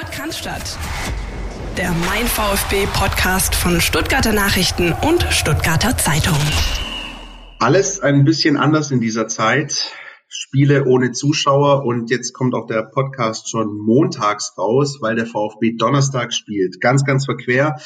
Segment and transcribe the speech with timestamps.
[0.00, 0.48] Podcast
[1.76, 6.38] Der Mein VfB Podcast von Stuttgarter Nachrichten und Stuttgarter Zeitung.
[7.58, 9.92] Alles ein bisschen anders in dieser Zeit.
[10.26, 15.76] Spiele ohne Zuschauer und jetzt kommt auch der Podcast schon montags raus, weil der VfB
[15.76, 16.80] Donnerstag spielt.
[16.80, 17.76] Ganz, ganz verquer.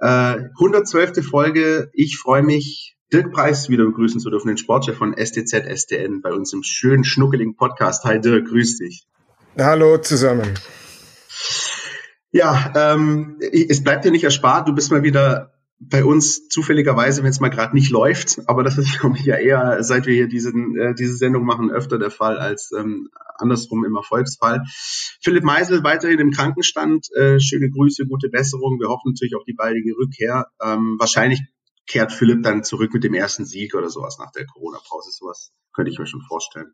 [0.00, 1.26] Äh, 112.
[1.26, 1.88] Folge.
[1.94, 6.30] Ich freue mich, Dirk Preis wieder begrüßen zu dürfen, den Sportchef von STZ STN bei
[6.30, 8.04] uns im schönen, schnuckeligen Podcast.
[8.04, 9.06] Hi Dirk, grüß dich.
[9.56, 10.52] Hallo zusammen.
[12.30, 14.68] Ja, ähm, es bleibt dir nicht erspart.
[14.68, 18.40] Du bist mal wieder bei uns zufälligerweise, wenn es mal gerade nicht läuft.
[18.46, 21.70] Aber das ist, glaube ich, ja eher, seit wir hier diesen, äh, diese Sendung machen,
[21.70, 24.62] öfter der Fall als ähm, andersrum im Erfolgsfall.
[25.22, 27.06] Philipp Meisel weiterhin im Krankenstand.
[27.14, 28.78] Äh, schöne Grüße, gute Besserung.
[28.80, 30.48] Wir hoffen natürlich auf die baldige Rückkehr.
[30.62, 31.40] Ähm, wahrscheinlich
[31.86, 35.10] kehrt Philipp dann zurück mit dem ersten Sieg oder sowas nach der Corona-Pause.
[35.12, 36.72] Sowas könnte ich mir schon vorstellen.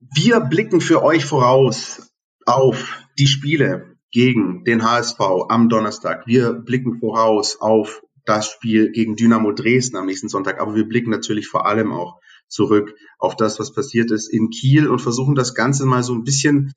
[0.00, 2.13] Wir blicken für euch voraus
[2.46, 6.26] auf die Spiele gegen den HSV am Donnerstag.
[6.26, 11.10] Wir blicken voraus auf das Spiel gegen Dynamo Dresden am nächsten Sonntag, aber wir blicken
[11.10, 15.54] natürlich vor allem auch zurück auf das, was passiert ist in Kiel und versuchen das
[15.54, 16.74] Ganze mal so ein bisschen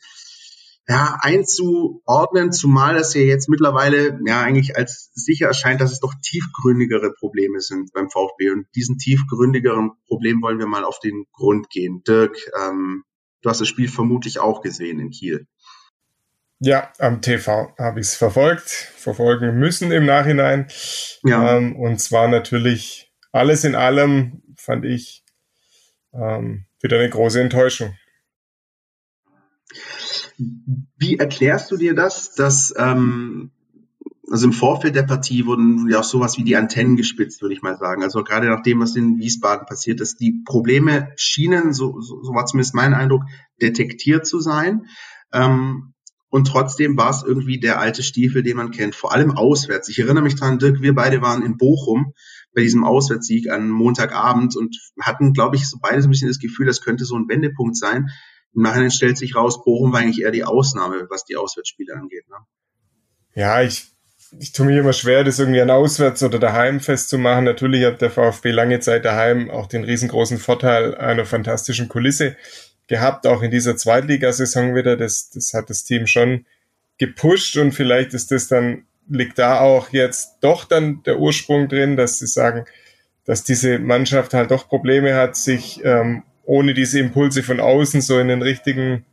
[0.90, 6.14] ja, einzuordnen, zumal das ja jetzt mittlerweile ja eigentlich als sicher erscheint, dass es doch
[6.24, 8.52] tiefgründigere Probleme sind beim VfB.
[8.52, 12.04] Und diesen tiefgründigeren Problem wollen wir mal auf den Grund gehen.
[12.08, 13.04] Dirk, ähm,
[13.42, 15.46] du hast das Spiel vermutlich auch gesehen in Kiel.
[16.60, 20.68] Ja, am TV habe ich es verfolgt, verfolgen müssen im Nachhinein.
[21.24, 21.58] Ja.
[21.58, 25.24] Ähm, und zwar natürlich alles in allem, fand ich,
[26.14, 27.96] ähm, wieder eine große Enttäuschung.
[30.38, 33.52] Wie erklärst du dir das, dass ähm,
[34.30, 37.62] also im Vorfeld der Partie wurden ja auch sowas wie die Antennen gespitzt, würde ich
[37.62, 38.04] mal sagen.
[38.04, 42.34] Also gerade nach dem, was in Wiesbaden passiert ist, die Probleme schienen, so, so, so
[42.34, 43.24] war zumindest mein Eindruck,
[43.62, 44.88] detektiert zu sein.
[45.32, 45.94] Ähm,
[46.30, 49.88] und trotzdem war es irgendwie der alte Stiefel, den man kennt, vor allem auswärts.
[49.90, 52.14] Ich erinnere mich dran, Dirk, wir beide waren in Bochum
[52.54, 56.40] bei diesem Auswärtssieg an Montagabend und hatten, glaube ich, so beide so ein bisschen das
[56.40, 58.08] Gefühl, das könnte so ein Wendepunkt sein.
[58.54, 62.28] Im Nachhinein stellt sich raus, Bochum war eigentlich eher die Ausnahme, was die Auswärtsspiele angeht.
[62.30, 62.38] Ne?
[63.36, 63.92] Ja, ich,
[64.40, 67.46] ich tue mir immer schwer, das irgendwie an Auswärts- oder daheim festzumachen.
[67.46, 72.36] Natürlich hat der VfB lange Zeit daheim auch den riesengroßen Vorteil einer fantastischen Kulisse
[72.88, 74.98] gehabt, auch in dieser Zweitligasaison wieder.
[74.98, 76.46] Das, das hat das Team schon
[76.98, 81.96] gepusht und vielleicht ist das dann, liegt da auch jetzt doch dann der Ursprung drin,
[81.96, 82.66] dass sie sagen,
[83.26, 88.20] dass diese Mannschaft halt doch Probleme hat, sich ähm, ohne diese Impulse von außen so
[88.20, 89.06] in den richtigen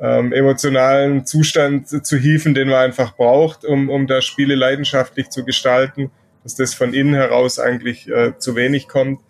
[0.00, 5.44] ähm, emotionalen Zustand zu hieven, den man einfach braucht, um, um da Spiele leidenschaftlich zu
[5.44, 6.10] gestalten,
[6.42, 9.20] dass das von innen heraus eigentlich äh, zu wenig kommt.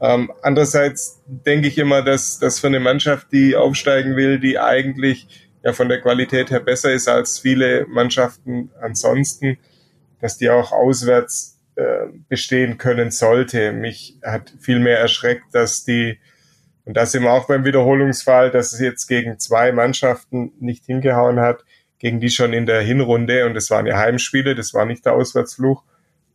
[0.00, 5.48] Ähm, andererseits denke ich immer, dass, dass für eine Mannschaft, die aufsteigen will, die eigentlich
[5.62, 9.58] ja von der Qualität her besser ist als viele Mannschaften ansonsten,
[10.20, 13.72] dass die auch auswärts äh, bestehen können sollte.
[13.72, 16.18] Mich hat viel mehr erschreckt, dass die
[16.84, 21.38] und da sind wir auch beim Wiederholungsfall, dass es jetzt gegen zwei Mannschaften nicht hingehauen
[21.38, 21.64] hat,
[21.98, 25.14] gegen die schon in der Hinrunde, und es waren ja Heimspiele, das war nicht der
[25.14, 25.84] Auswärtsfluch,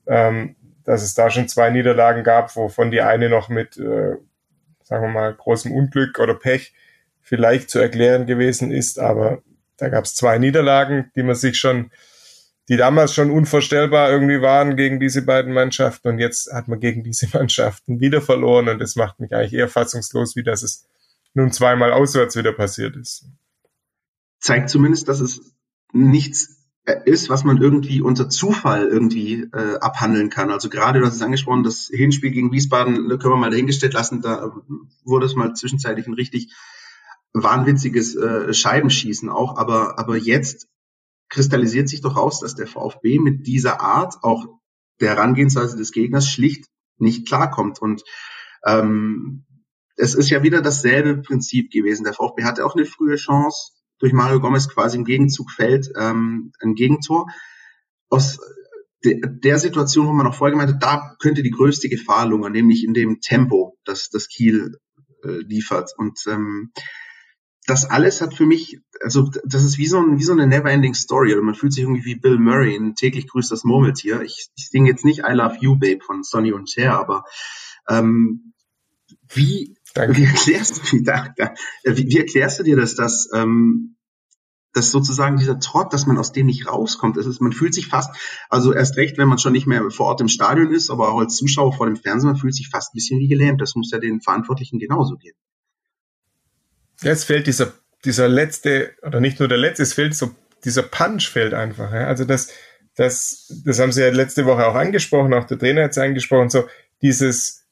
[0.08, 4.16] ähm, dass es da schon zwei Niederlagen gab, wovon die eine noch mit, äh,
[4.84, 6.74] sagen wir mal, großem Unglück oder Pech
[7.22, 9.42] vielleicht zu erklären gewesen ist, aber
[9.78, 11.92] da gab es zwei Niederlagen, die man sich schon
[12.70, 16.08] die damals schon unvorstellbar irgendwie waren gegen diese beiden Mannschaften.
[16.08, 18.70] Und jetzt hat man gegen diese Mannschaften wieder verloren.
[18.70, 20.88] Und das macht mich eigentlich eher fassungslos, wie dass es
[21.34, 23.26] nun zweimal auswärts wieder passiert ist.
[24.40, 25.54] Zeigt zumindest, dass es
[25.92, 26.58] nichts
[27.06, 30.52] ist, was man irgendwie unter Zufall irgendwie äh, abhandeln kann.
[30.52, 33.94] Also gerade, du hast es angesprochen, das Hinspiel gegen Wiesbaden, da können wir mal dahingestellt
[33.94, 34.54] lassen, da
[35.04, 36.54] wurde es mal zwischenzeitlich ein richtig
[37.34, 40.68] wahnwitziges äh, Scheibenschießen auch, aber, aber jetzt
[41.30, 44.46] kristallisiert sich doch raus, dass der VfB mit dieser Art auch
[45.02, 46.66] der Herangehensweise des Gegners schlicht
[46.98, 47.82] nicht klarkommt.
[47.82, 48.04] Und
[48.66, 49.46] ähm,
[49.98, 52.04] es ist ja wieder dasselbe Prinzip gewesen.
[52.04, 53.74] Der VfB hatte auch eine frühe Chance.
[54.00, 57.28] Durch Mario Gomez quasi im Gegenzug fällt ähm, ein Gegentor.
[58.10, 58.40] Aus
[59.04, 62.52] de der Situation, wo man noch vorher gemeint hat, da könnte die größte Gefahr lungern,
[62.52, 64.78] nämlich in dem Tempo, das das Kiel
[65.24, 65.92] äh, liefert.
[65.98, 66.72] Und ähm,
[67.68, 70.94] das alles hat für mich, also das ist wie so, ein, wie so eine never-ending
[70.94, 71.34] Story.
[71.34, 74.22] Oder man fühlt sich irgendwie wie Bill Murray in täglich grüßt das Murmeltier.
[74.22, 77.24] Ich, ich singe jetzt nicht I Love You, Babe von Sonny und Cher, aber
[77.90, 78.54] ähm,
[79.34, 83.96] wie, wie erklärst du, wie, wie erklärst du dir das, dass, ähm,
[84.74, 87.18] dass sozusagen dieser Trott, dass man aus dem nicht rauskommt.
[87.18, 88.12] Das ist, man fühlt sich fast,
[88.50, 91.20] also erst recht, wenn man schon nicht mehr vor Ort im Stadion ist, aber auch
[91.20, 93.62] als Zuschauer vor dem Fernsehen, man fühlt sich fast ein bisschen wie gelähmt.
[93.62, 95.36] Das muss ja den Verantwortlichen genauso gehen.
[97.02, 97.74] Jetzt fehlt dieser
[98.06, 100.32] dieser letzte, oder nicht nur der letzte, es fehlt so,
[100.64, 101.92] dieser Punch fehlt einfach.
[101.92, 102.08] Ja?
[102.08, 102.50] Also das,
[102.96, 106.50] das, das haben sie ja letzte Woche auch angesprochen, auch der Trainer hat es angesprochen,
[106.50, 106.66] so
[107.02, 107.66] dieses,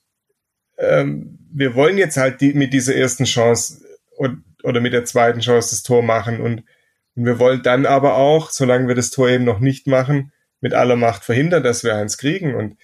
[0.78, 3.82] ähm, wir wollen jetzt halt die, mit dieser ersten Chance
[4.18, 6.64] und, oder mit der zweiten Chance das Tor machen und,
[7.16, 10.74] und wir wollen dann aber auch, solange wir das Tor eben noch nicht machen, mit
[10.74, 12.78] aller Macht verhindern, dass wir eins kriegen und,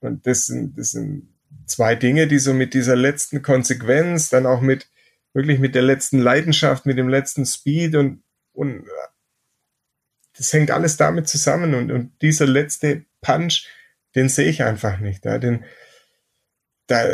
[0.00, 1.28] und das sind, das sind
[1.66, 4.88] zwei Dinge, die so mit dieser letzten Konsequenz, dann auch mit,
[5.34, 8.86] wirklich mit der letzten Leidenschaft, mit dem letzten Speed und, und
[10.36, 13.68] das hängt alles damit zusammen und, und dieser letzte Punch,
[14.14, 15.24] den sehe ich einfach nicht.
[15.24, 15.64] Ja, den,
[16.86, 17.04] da,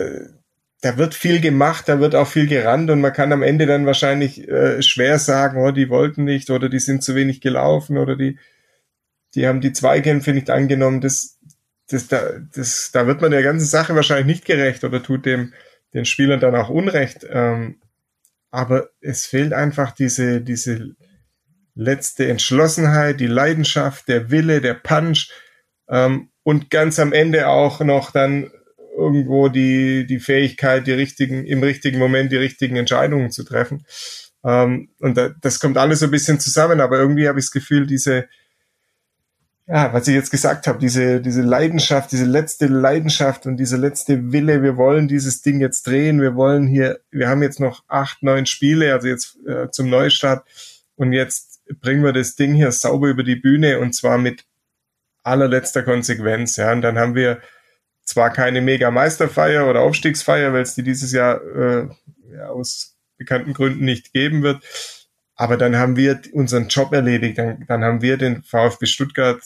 [0.83, 3.87] da wird viel gemacht, da wird auch viel gerannt und man kann am Ende dann
[3.87, 8.17] wahrscheinlich äh, schwer sagen, oh, die wollten nicht oder die sind zu wenig gelaufen oder
[8.17, 8.39] die,
[9.35, 11.01] die haben die Zweikämpfe nicht angenommen.
[11.01, 11.39] Das,
[11.89, 12.21] das, da,
[12.55, 15.55] das, da wird man der ganzen Sache wahrscheinlich nicht gerecht oder tut dem,
[15.95, 17.27] den Spielern dann auch Unrecht.
[17.29, 17.81] Ähm,
[18.51, 20.95] aber es fehlt einfach diese, diese
[21.75, 25.31] letzte Entschlossenheit, die Leidenschaft, der Wille, der Punch
[25.89, 28.51] ähm, und ganz am Ende auch noch dann
[28.97, 33.85] irgendwo die, die Fähigkeit, die richtigen, im richtigen Moment die richtigen Entscheidungen zu treffen.
[34.45, 37.53] Ähm, und da, das kommt alles so ein bisschen zusammen, aber irgendwie habe ich das
[37.53, 38.27] Gefühl, diese,
[39.67, 44.33] ja, was ich jetzt gesagt habe, diese, diese Leidenschaft, diese letzte Leidenschaft und diese letzte
[44.33, 48.23] Wille, wir wollen dieses Ding jetzt drehen, wir wollen hier, wir haben jetzt noch acht,
[48.23, 50.47] neun Spiele, also jetzt äh, zum Neustart
[50.95, 54.45] und jetzt bringen wir das Ding hier sauber über die Bühne und zwar mit
[55.25, 57.41] allerletzter Konsequenz, ja, und dann haben wir
[58.07, 61.89] zwar keine Mega-Meisterfeier oder Aufstiegsfeier, weil es die dieses Jahr äh,
[62.33, 64.63] ja, aus bekannten Gründen nicht geben wird,
[65.35, 69.43] aber dann haben wir unseren Job erledigt, dann, dann haben wir den VfB Stuttgart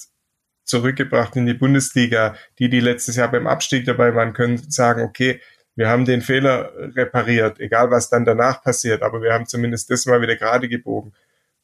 [0.65, 2.37] zurückgebracht in die Bundesliga.
[2.59, 5.41] Die, die letztes Jahr beim Abstieg dabei waren, können sagen, okay,
[5.75, 10.07] wir haben den Fehler repariert, egal was dann danach passiert, aber wir haben zumindest das
[10.07, 11.13] mal wieder gerade gebogen.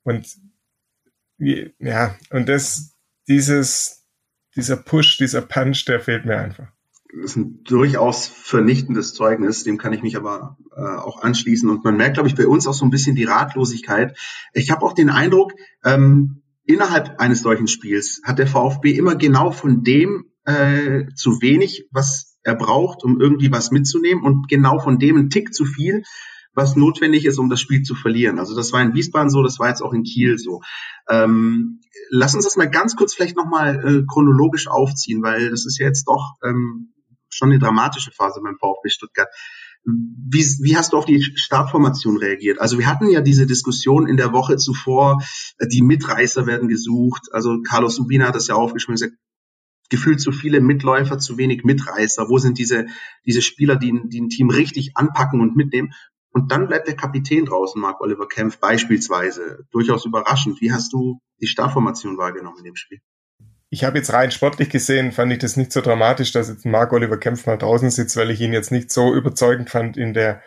[0.02, 0.26] Und
[1.38, 2.96] ja, und das,
[3.28, 4.06] dieses,
[4.56, 6.75] dieser Push, dieser Punch, der fehlt mir einfach
[7.22, 11.68] ist ein durchaus vernichtendes Zeugnis, dem kann ich mich aber äh, auch anschließen.
[11.68, 14.16] Und man merkt, glaube ich, bei uns auch so ein bisschen die Ratlosigkeit.
[14.52, 15.52] Ich habe auch den Eindruck,
[15.84, 21.88] ähm, innerhalb eines solchen Spiels hat der VfB immer genau von dem äh, zu wenig,
[21.90, 26.02] was er braucht, um irgendwie was mitzunehmen und genau von dem ein Tick zu viel,
[26.54, 28.38] was notwendig ist, um das Spiel zu verlieren.
[28.38, 30.60] Also das war in Wiesbaden so, das war jetzt auch in Kiel so.
[31.08, 31.80] Ähm,
[32.10, 35.86] lass uns das mal ganz kurz vielleicht nochmal äh, chronologisch aufziehen, weil das ist ja
[35.86, 36.92] jetzt doch ähm,
[37.36, 39.28] schon eine dramatische Phase beim VfB Stuttgart.
[39.84, 42.60] Wie, wie hast du auf die Startformation reagiert?
[42.60, 45.22] Also wir hatten ja diese Diskussion in der Woche zuvor,
[45.60, 47.28] die Mitreißer werden gesucht.
[47.32, 49.14] Also Carlos Ubina hat das ja aufgeschrieben, gesagt,
[49.88, 52.28] gefühlt zu viele Mitläufer, zu wenig Mitreißer.
[52.28, 52.86] Wo sind diese,
[53.24, 55.92] diese Spieler, die, die ein Team richtig anpacken und mitnehmen?
[56.30, 59.64] Und dann bleibt der Kapitän draußen, Marc Oliver Kempf, beispielsweise.
[59.70, 60.60] Durchaus überraschend.
[60.60, 63.00] Wie hast du die Startformation wahrgenommen in dem Spiel?
[63.68, 66.92] Ich habe jetzt rein sportlich gesehen, fand ich das nicht so dramatisch, dass jetzt Marc
[66.92, 70.40] Oliver Kempf mal draußen sitzt, weil ich ihn jetzt nicht so überzeugend fand in der,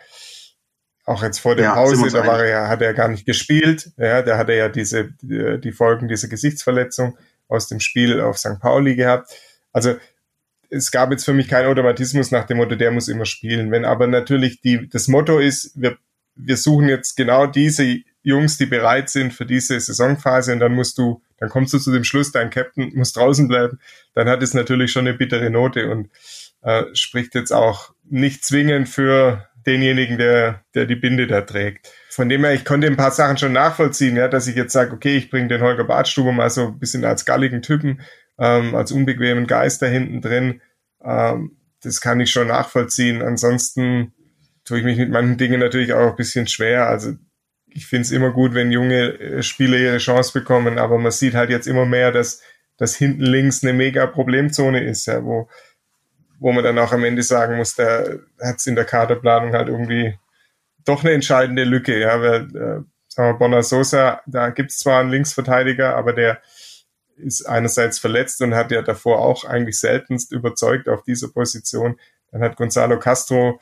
[1.04, 3.90] auch jetzt vor der ja, Pause, da war er ja, hat er gar nicht gespielt,
[3.98, 7.18] ja, da hat er ja diese, die, die Folgen dieser Gesichtsverletzung
[7.48, 8.60] aus dem Spiel auf St.
[8.60, 9.30] Pauli gehabt.
[9.72, 9.96] Also,
[10.70, 13.72] es gab jetzt für mich keinen Automatismus nach dem Motto, der muss immer spielen.
[13.72, 15.98] Wenn aber natürlich die, das Motto ist, wir,
[16.36, 20.96] wir suchen jetzt genau diese Jungs, die bereit sind für diese Saisonphase und dann musst
[20.96, 23.80] du dann kommst du zu dem Schluss, dein Captain muss draußen bleiben,
[24.14, 26.10] dann hat es natürlich schon eine bittere Note und
[26.62, 31.90] äh, spricht jetzt auch nicht zwingend für denjenigen, der, der die Binde da trägt.
[32.10, 34.92] Von dem her, ich konnte ein paar Sachen schon nachvollziehen, ja, dass ich jetzt sage,
[34.92, 38.00] okay, ich bringe den Holger Badstuber mal so ein bisschen als galligen Typen,
[38.38, 40.60] ähm, als unbequemen Geist da hinten drin.
[41.02, 43.22] Ähm, das kann ich schon nachvollziehen.
[43.22, 44.12] Ansonsten
[44.64, 46.88] tue ich mich mit manchen Dingen natürlich auch ein bisschen schwer.
[46.88, 47.14] Also
[47.72, 51.34] ich finde es immer gut, wenn junge äh, Spieler ihre Chance bekommen, aber man sieht
[51.34, 52.42] halt jetzt immer mehr, dass,
[52.76, 55.48] dass hinten links eine mega Problemzone ist, ja, wo,
[56.38, 58.04] wo man dann auch am Ende sagen muss, da
[58.40, 60.18] hat es in der Kaderplanung halt irgendwie
[60.84, 65.00] doch eine entscheidende Lücke, ja, weil, äh, sagen wir, Bonner Sosa, da gibt es zwar
[65.00, 66.40] einen Linksverteidiger, aber der
[67.16, 71.98] ist einerseits verletzt und hat ja davor auch eigentlich seltenst überzeugt auf dieser Position.
[72.32, 73.60] Dann hat Gonzalo Castro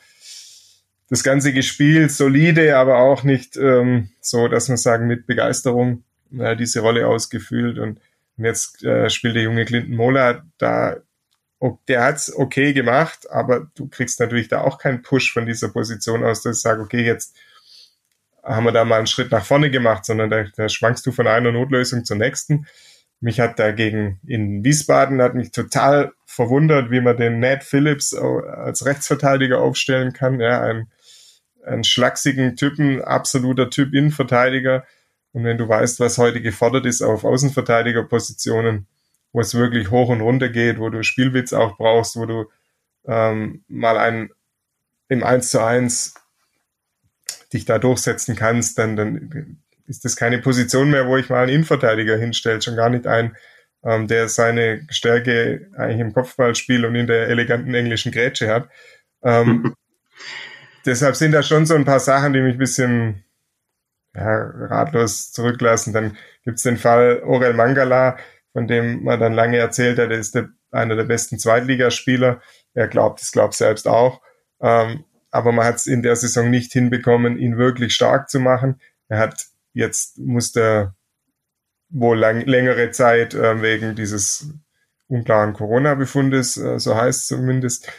[1.10, 6.04] das Ganze gespielt, solide, aber auch nicht ähm, so, dass man sagen, mit Begeisterung
[6.36, 7.78] äh, diese Rolle ausgefüllt.
[7.78, 8.00] Und,
[8.36, 10.96] und jetzt äh, spielt der junge Clinton Mola, da
[11.88, 16.24] der hat's okay gemacht, aber du kriegst natürlich da auch keinen Push von dieser Position
[16.24, 17.36] aus, dass ich sage, okay, jetzt
[18.44, 21.26] haben wir da mal einen Schritt nach vorne gemacht, sondern da, da schwankst du von
[21.26, 22.66] einer Notlösung zur nächsten.
[23.20, 28.86] Mich hat dagegen in Wiesbaden hat mich total verwundert, wie man den Ned Phillips als
[28.86, 30.38] Rechtsverteidiger aufstellen kann.
[30.38, 30.86] Ja, ein
[31.68, 34.84] einen schlachsigen Typen, absoluter Typ Innenverteidiger.
[35.32, 38.86] Und wenn du weißt, was heute gefordert ist auf Außenverteidigerpositionen,
[39.32, 42.46] wo es wirklich hoch und runter geht, wo du Spielwitz auch brauchst, wo du
[43.06, 44.30] ähm, mal einen
[45.08, 46.14] im 1 zu 1
[47.52, 51.52] dich da durchsetzen kannst, dann, dann ist das keine Position mehr, wo ich mal einen
[51.52, 53.36] Innenverteidiger hinstelle, schon gar nicht ein,
[53.84, 58.68] ähm, der seine Stärke eigentlich im Kopfballspiel und in der eleganten englischen Grätsche hat.
[59.22, 59.74] Ähm,
[60.88, 63.24] deshalb sind da schon so ein paar Sachen, die mich ein bisschen
[64.14, 65.92] ja, ratlos zurücklassen.
[65.92, 68.16] Dann gibt's den Fall Orel Mangala,
[68.52, 72.40] von dem man dann lange erzählt hat, er ist der, einer der besten Zweitligaspieler.
[72.74, 74.20] Er glaubt es, glaubt selbst auch.
[74.60, 78.80] Ähm, aber man hat es in der Saison nicht hinbekommen, ihn wirklich stark zu machen.
[79.08, 80.94] Er hat jetzt musste
[81.90, 84.52] wohl lang, längere Zeit äh, wegen dieses
[85.06, 87.90] unklaren Corona-Befundes, äh, so heißt es zumindest,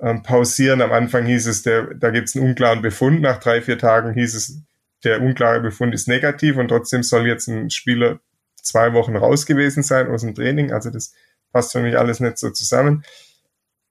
[0.00, 0.82] ähm, pausieren.
[0.82, 3.20] Am Anfang hieß es, der, da gibt es einen unklaren Befund.
[3.20, 4.62] Nach drei, vier Tagen hieß es,
[5.04, 8.20] der unklare Befund ist negativ und trotzdem soll jetzt ein Spieler
[8.56, 10.72] zwei Wochen raus gewesen sein aus dem Training.
[10.72, 11.14] Also das
[11.52, 13.04] passt für mich alles nicht so zusammen.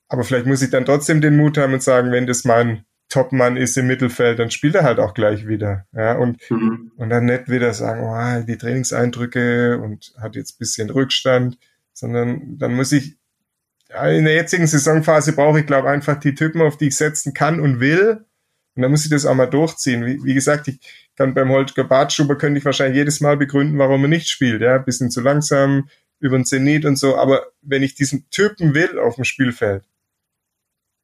[0.08, 3.58] Aber vielleicht muss ich dann trotzdem den Mut haben und sagen, wenn das mein Topmann
[3.58, 5.86] ist im Mittelfeld, dann spielt er halt auch gleich wieder.
[5.94, 6.92] Ja, und, mhm.
[6.96, 11.58] und dann nicht wieder sagen, oh, die Trainingseindrücke und hat jetzt bisschen Rückstand,
[11.94, 13.18] sondern dann muss ich,
[13.90, 17.60] in der jetzigen Saisonphase brauche ich, glaube einfach die Typen, auf die ich setzen kann
[17.60, 18.26] und will.
[18.76, 20.06] Und dann muss ich das auch mal durchziehen.
[20.06, 20.80] Wie, wie gesagt, ich
[21.16, 24.62] kann beim Holger Bartschuber könnte ich wahrscheinlich jedes Mal begründen, warum er nicht spielt.
[24.62, 27.18] Ja, bisschen zu langsam, über den Zenit und so.
[27.18, 29.84] Aber wenn ich diesen Typen will auf dem Spielfeld,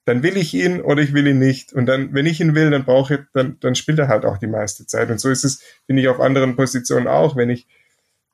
[0.05, 1.73] dann will ich ihn oder ich will ihn nicht.
[1.73, 4.37] Und dann, wenn ich ihn will, dann brauche ich, dann, dann spielt er halt auch
[4.37, 5.09] die meiste Zeit.
[5.09, 7.35] Und so ist es, finde ich, auf anderen Positionen auch.
[7.35, 7.67] Wenn ich,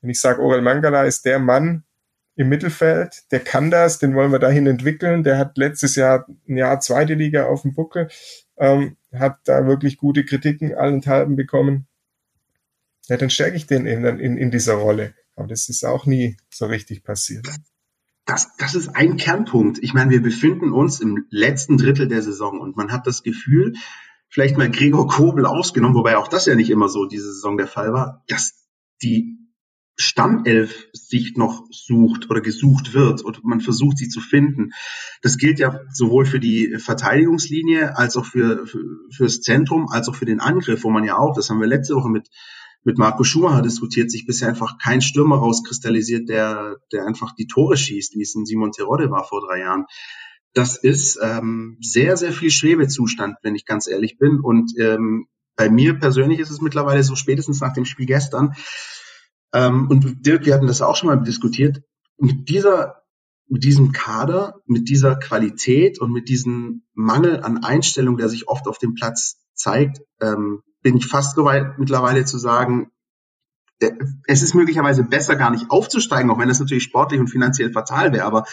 [0.02, 1.84] wenn ich sage, Orel Mangala ist der Mann
[2.42, 5.24] im Mittelfeld, der kann das, den wollen wir dahin entwickeln.
[5.24, 8.10] Der hat letztes Jahr ein Jahr zweite Liga auf dem Buckel,
[8.58, 11.88] ähm, hat da wirklich gute Kritiken allenthalben bekommen.
[13.08, 15.14] Ja, dann stärke ich den eben dann in, in dieser Rolle.
[15.36, 17.48] Aber das ist auch nie so richtig passiert
[18.26, 19.80] das, das ist ein Kernpunkt.
[19.82, 23.74] Ich meine, wir befinden uns im letzten Drittel der Saison und man hat das Gefühl,
[24.30, 27.68] vielleicht mal Gregor Kobel ausgenommen, wobei auch das ja nicht immer so diese Saison der
[27.68, 28.54] Fall war, dass
[29.02, 29.38] die
[30.02, 34.72] Stammelf sich noch sucht oder gesucht wird und man versucht sie zu finden.
[35.22, 38.82] Das gilt ja sowohl für die Verteidigungslinie als auch für, für
[39.12, 41.96] fürs Zentrum als auch für den Angriff, wo man ja auch, das haben wir letzte
[41.96, 42.30] Woche mit
[42.84, 47.78] mit Marco Schumacher diskutiert, sich bisher einfach kein Stürmer rauskristallisiert, der, der einfach die Tore
[47.78, 49.86] schießt, wie es in Simon Terodde war vor drei Jahren.
[50.54, 54.40] Das ist ähm, sehr, sehr viel Schwebezustand, wenn ich ganz ehrlich bin.
[54.40, 58.54] Und ähm, bei mir persönlich ist es mittlerweile so spätestens nach dem Spiel gestern.
[59.54, 61.82] Ähm, und Dirk, wir hatten das auch schon mal diskutiert.
[62.18, 63.04] Mit dieser,
[63.48, 68.68] mit diesem Kader, mit dieser Qualität und mit diesem Mangel an Einstellung, der sich oft
[68.68, 72.92] auf dem Platz zeigt, ähm, bin ich fast so weit mittlerweile zu sagen,
[74.28, 78.14] es ist möglicherweise besser, gar nicht aufzusteigen, auch wenn das natürlich sportlich und finanziell fatal
[78.14, 78.26] wäre.
[78.26, 78.46] Aber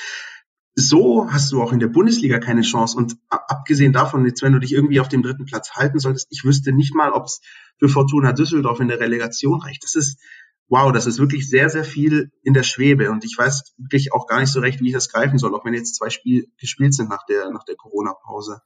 [0.75, 2.97] so hast du auch in der Bundesliga keine Chance.
[2.97, 6.45] Und abgesehen davon, jetzt wenn du dich irgendwie auf dem dritten Platz halten solltest, ich
[6.45, 7.41] wüsste nicht mal, ob es
[7.79, 9.83] für Fortuna Düsseldorf in der Relegation reicht.
[9.85, 10.21] Das ist,
[10.69, 13.11] wow, das ist wirklich sehr, sehr viel in der Schwebe.
[13.11, 15.65] Und ich weiß wirklich auch gar nicht so recht, wie ich das greifen soll, auch
[15.65, 18.61] wenn jetzt zwei Spiele gespielt sind nach der, nach der Corona-Pause.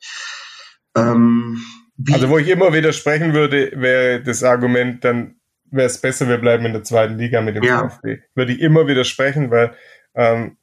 [0.96, 1.62] Ähm,
[2.10, 5.36] also wo ich immer widersprechen würde, wäre das Argument, dann
[5.70, 7.88] wäre es besser, wir bleiben in der zweiten Liga mit dem ja.
[7.88, 8.18] VfB.
[8.34, 9.74] Würde ich immer widersprechen, weil
[10.14, 10.58] ähm,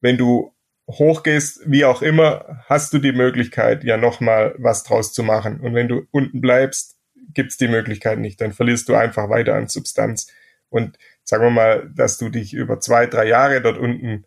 [0.00, 0.54] wenn du
[0.88, 5.60] hochgehst, wie auch immer, hast du die Möglichkeit, ja nochmal was draus zu machen.
[5.60, 6.98] Und wenn du unten bleibst,
[7.34, 8.40] gibt's die Möglichkeit nicht.
[8.40, 10.30] Dann verlierst du einfach weiter an Substanz.
[10.72, 14.24] Und sagen wir mal, dass du dich über zwei, drei Jahre dort unten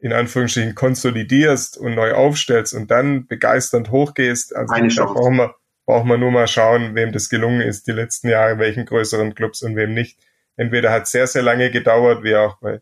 [0.00, 4.54] in Anführungsstrichen konsolidierst und neu aufstellst und dann begeisternd hochgehst.
[4.54, 5.54] Also Eine da brauchen wir,
[5.86, 9.62] brauchen wir nur mal schauen, wem das gelungen ist die letzten Jahre, welchen größeren Clubs
[9.62, 10.18] und wem nicht.
[10.56, 12.80] Entweder hat es sehr, sehr lange gedauert, wie auch bei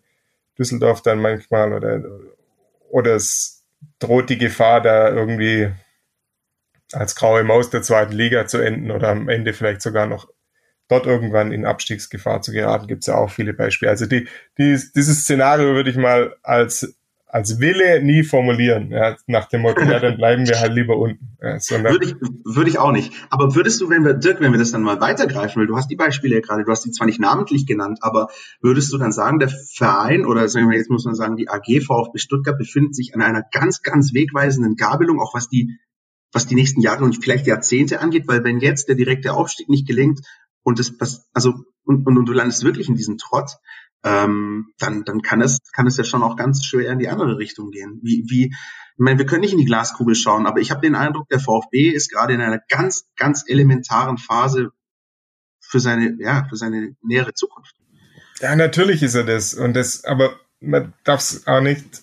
[0.58, 2.02] Düsseldorf dann manchmal, oder,
[2.90, 3.64] oder es
[3.98, 5.70] droht die Gefahr, da irgendwie
[6.92, 10.28] als graue Maus der zweiten Liga zu enden oder am Ende vielleicht sogar noch
[10.88, 13.90] dort irgendwann in Abstiegsgefahr zu geraten, gibt es ja auch viele Beispiele.
[13.90, 14.28] Also die,
[14.58, 16.96] die, dieses Szenario würde ich mal als
[17.36, 21.36] als Wille nie formulieren, ja, nach dem Motto, ja, dann bleiben wir halt lieber unten.
[21.42, 22.14] Ja, würde, ich,
[22.44, 23.12] würde ich auch nicht.
[23.30, 25.90] Aber würdest du, wenn wir, Dirk, wenn wir das dann mal weitergreifen, weil du hast
[25.90, 28.28] die Beispiele ja gerade, du hast die zwar nicht namentlich genannt, aber
[28.62, 31.82] würdest du dann sagen, der Verein oder sagen wir jetzt muss man sagen, die AG
[31.84, 35.78] VfB Stuttgart befindet sich an einer ganz, ganz wegweisenden Gabelung, auch was die,
[36.32, 39.86] was die nächsten Jahre und vielleicht Jahrzehnte angeht, weil wenn jetzt der direkte Aufstieg nicht
[39.86, 40.20] gelingt
[40.66, 40.92] und das,
[41.32, 41.54] also,
[41.84, 43.52] und, und, und du landest wirklich in diesem Trott,
[44.02, 47.38] ähm, dann, dann kann es, kann es ja schon auch ganz schwer in die andere
[47.38, 48.00] Richtung gehen.
[48.02, 48.52] Wie, wie, ich
[48.96, 51.90] meine, wir können nicht in die Glaskugel schauen, aber ich habe den Eindruck, der VfB
[51.90, 54.70] ist gerade in einer ganz, ganz elementaren Phase
[55.60, 57.76] für seine, ja, für seine nähere Zukunft.
[58.40, 59.54] Ja, natürlich ist er das.
[59.54, 62.02] Und das, aber man darf es auch nicht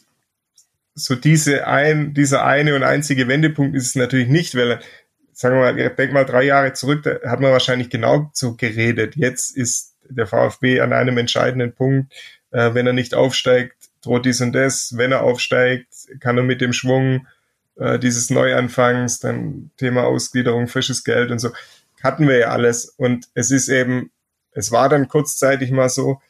[0.95, 4.79] so diese ein, dieser eine und einzige Wendepunkt ist es natürlich nicht, weil
[5.33, 9.15] sagen wir mal, denk mal drei Jahre zurück, da hat man wahrscheinlich genau so geredet.
[9.15, 12.13] Jetzt ist der VfB an einem entscheidenden Punkt.
[12.51, 14.95] Äh, wenn er nicht aufsteigt, droht dies und das.
[14.97, 15.87] Wenn er aufsteigt,
[16.19, 17.27] kann er mit dem Schwung
[17.75, 21.51] äh, dieses Neuanfangs, dann Thema Ausgliederung, frisches Geld und so,
[22.03, 22.85] hatten wir ja alles.
[22.85, 24.11] Und es ist eben,
[24.51, 26.21] es war dann kurzzeitig mal so,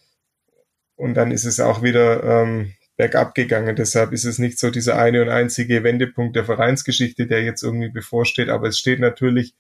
[0.96, 3.76] und dann ist es auch wieder ähm, bergab gegangen.
[3.76, 7.90] Deshalb ist es nicht so dieser eine und einzige Wendepunkt der Vereinsgeschichte, der jetzt irgendwie
[7.90, 8.50] bevorsteht.
[8.50, 9.56] Aber es steht natürlich,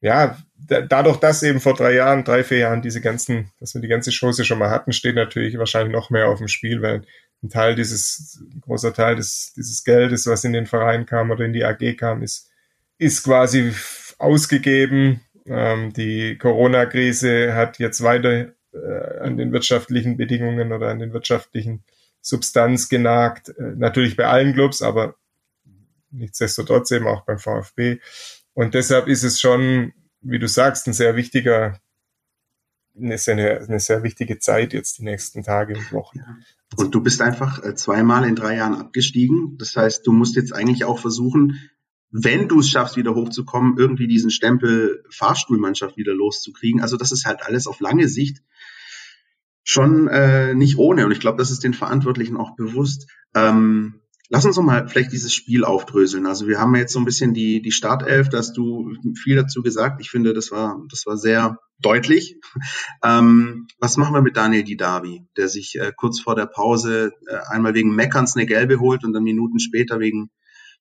[0.00, 3.88] ja, dadurch, dass eben vor drei Jahren, drei, vier Jahren diese ganzen, dass wir die
[3.88, 7.02] ganze Chance schon mal hatten, steht natürlich wahrscheinlich noch mehr auf dem Spiel, weil
[7.42, 11.44] ein Teil dieses, ein großer Teil des, dieses Geldes, was in den Verein kam oder
[11.44, 12.50] in die AG kam, ist,
[12.98, 13.72] ist quasi
[14.18, 15.20] ausgegeben.
[15.46, 21.84] Ähm, die Corona-Krise hat jetzt weiter äh, an den wirtschaftlichen Bedingungen oder an den wirtschaftlichen
[22.22, 23.50] Substanz genagt.
[23.50, 25.16] Äh, natürlich bei allen Clubs, aber
[26.10, 27.98] nichtsdestotrotz eben auch beim VfB.
[28.54, 31.80] Und deshalb ist es schon, wie du sagst, ein sehr wichtiger,
[32.96, 36.20] eine sehr, eine sehr wichtige Zeit jetzt die nächsten Tage und Wochen.
[36.76, 39.56] Und du bist einfach äh, zweimal in drei Jahren abgestiegen.
[39.58, 41.58] Das heißt, du musst jetzt eigentlich auch versuchen,
[42.10, 46.82] wenn du es schaffst, wieder hochzukommen, irgendwie diesen Stempel Fahrstuhlmannschaft wieder loszukriegen.
[46.82, 48.42] Also das ist halt alles auf lange Sicht
[49.64, 51.06] schon äh, nicht ohne.
[51.06, 53.10] Und ich glaube, das ist den Verantwortlichen auch bewusst.
[53.34, 56.26] Ähm, lass uns doch mal vielleicht dieses Spiel aufdröseln.
[56.26, 59.62] Also wir haben jetzt so ein bisschen die, die Startelf, da hast du viel dazu
[59.62, 60.00] gesagt.
[60.00, 62.36] Ich finde, das war, das war sehr deutlich.
[63.04, 67.36] Ähm, was machen wir mit Daniel Didavi, der sich äh, kurz vor der Pause äh,
[67.50, 70.30] einmal wegen Meckerns eine gelbe holt und dann Minuten später wegen,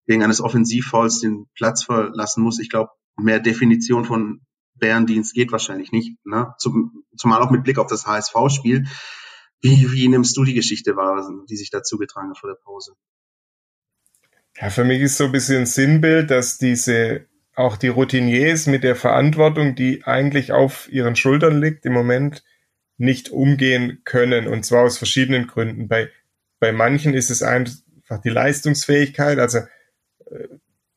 [0.05, 2.59] wegen eines Offensivfalls den Platz verlassen muss?
[2.59, 4.41] Ich glaube, mehr Definition von
[4.81, 6.53] Bärendienst geht wahrscheinlich nicht, ne?
[6.57, 8.87] Zum, zumal auch mit Blick auf das HSV-Spiel.
[9.61, 12.93] Wie, wie nimmst du die Geschichte wahr, die sich dazu getragen hat vor der Pause?
[14.57, 18.95] Ja, für mich ist so ein bisschen Sinnbild, dass diese auch die Routiniers mit der
[18.95, 22.43] Verantwortung, die eigentlich auf ihren Schultern liegt, im Moment
[22.97, 24.47] nicht umgehen können.
[24.47, 25.87] Und zwar aus verschiedenen Gründen.
[25.87, 26.09] Bei,
[26.59, 29.37] bei manchen ist es einfach die Leistungsfähigkeit.
[29.37, 29.59] Also
[30.29, 30.47] äh,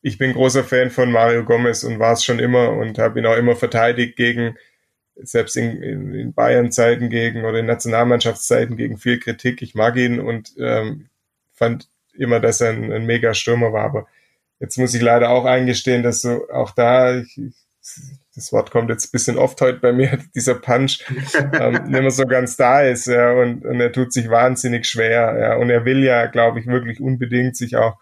[0.04, 3.24] ich bin großer Fan von Mario Gomez und war es schon immer und habe ihn
[3.24, 4.54] auch immer verteidigt gegen,
[5.16, 9.62] selbst in, in, in Bayern-Zeiten gegen oder in Nationalmannschaftszeiten gegen viel Kritik.
[9.62, 11.08] Ich mag ihn und ähm,
[11.54, 13.84] fand immer, dass er ein, ein mega Stürmer war.
[13.84, 14.06] Aber
[14.60, 17.40] jetzt muss ich leider auch eingestehen, dass so auch da, ich,
[18.34, 21.02] das Wort kommt jetzt ein bisschen oft heute bei mir, dieser Punch,
[21.58, 25.38] ähm, nicht mehr so ganz da ist, ja, und, und er tut sich wahnsinnig schwer,
[25.40, 27.96] ja, und er will ja, glaube ich, wirklich unbedingt sich auch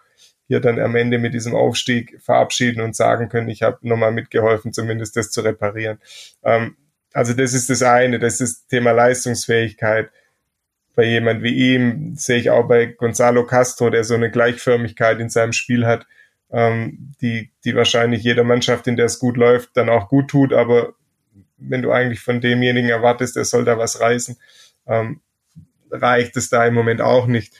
[0.47, 4.73] hier dann am Ende mit diesem Aufstieg verabschieden und sagen können, ich habe nochmal mitgeholfen,
[4.73, 5.99] zumindest das zu reparieren.
[6.43, 6.75] Ähm,
[7.13, 10.09] also das ist das eine, das ist das Thema Leistungsfähigkeit.
[10.95, 15.29] Bei jemand wie ihm sehe ich auch bei Gonzalo Castro, der so eine Gleichförmigkeit in
[15.29, 16.05] seinem Spiel hat,
[16.51, 20.53] ähm, die, die wahrscheinlich jeder Mannschaft, in der es gut läuft, dann auch gut tut.
[20.53, 20.93] Aber
[21.57, 24.37] wenn du eigentlich von demjenigen erwartest, der soll da was reißen,
[24.87, 25.21] ähm,
[25.89, 27.55] reicht es da im Moment auch nicht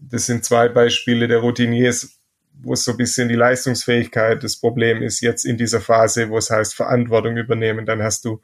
[0.00, 2.20] das sind zwei Beispiele der Routiniers,
[2.62, 6.38] wo es so ein bisschen die Leistungsfähigkeit das Problem ist, jetzt in dieser Phase, wo
[6.38, 7.86] es heißt Verantwortung übernehmen.
[7.86, 8.42] Dann hast du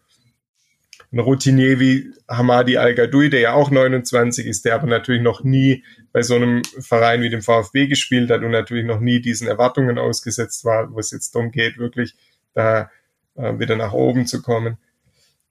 [1.13, 5.85] einen Routinier wie Hamadi Al-Gadoui, der ja auch 29 ist, der aber natürlich noch nie
[6.13, 9.99] bei so einem Verein wie dem VfB gespielt hat und natürlich noch nie diesen Erwartungen
[9.99, 12.15] ausgesetzt war, wo es jetzt darum geht, wirklich
[12.55, 12.91] da
[13.35, 14.79] äh, wieder nach oben zu kommen.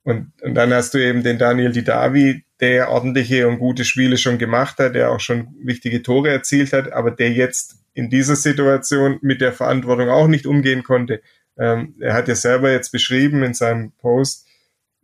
[0.03, 4.37] Und, und dann hast du eben den Daniel Didavi, der ordentliche und gute Spiele schon
[4.37, 9.19] gemacht hat, der auch schon wichtige Tore erzielt hat, aber der jetzt in dieser Situation
[9.21, 11.21] mit der Verantwortung auch nicht umgehen konnte.
[11.57, 14.47] Ähm, er hat ja selber jetzt beschrieben in seinem Post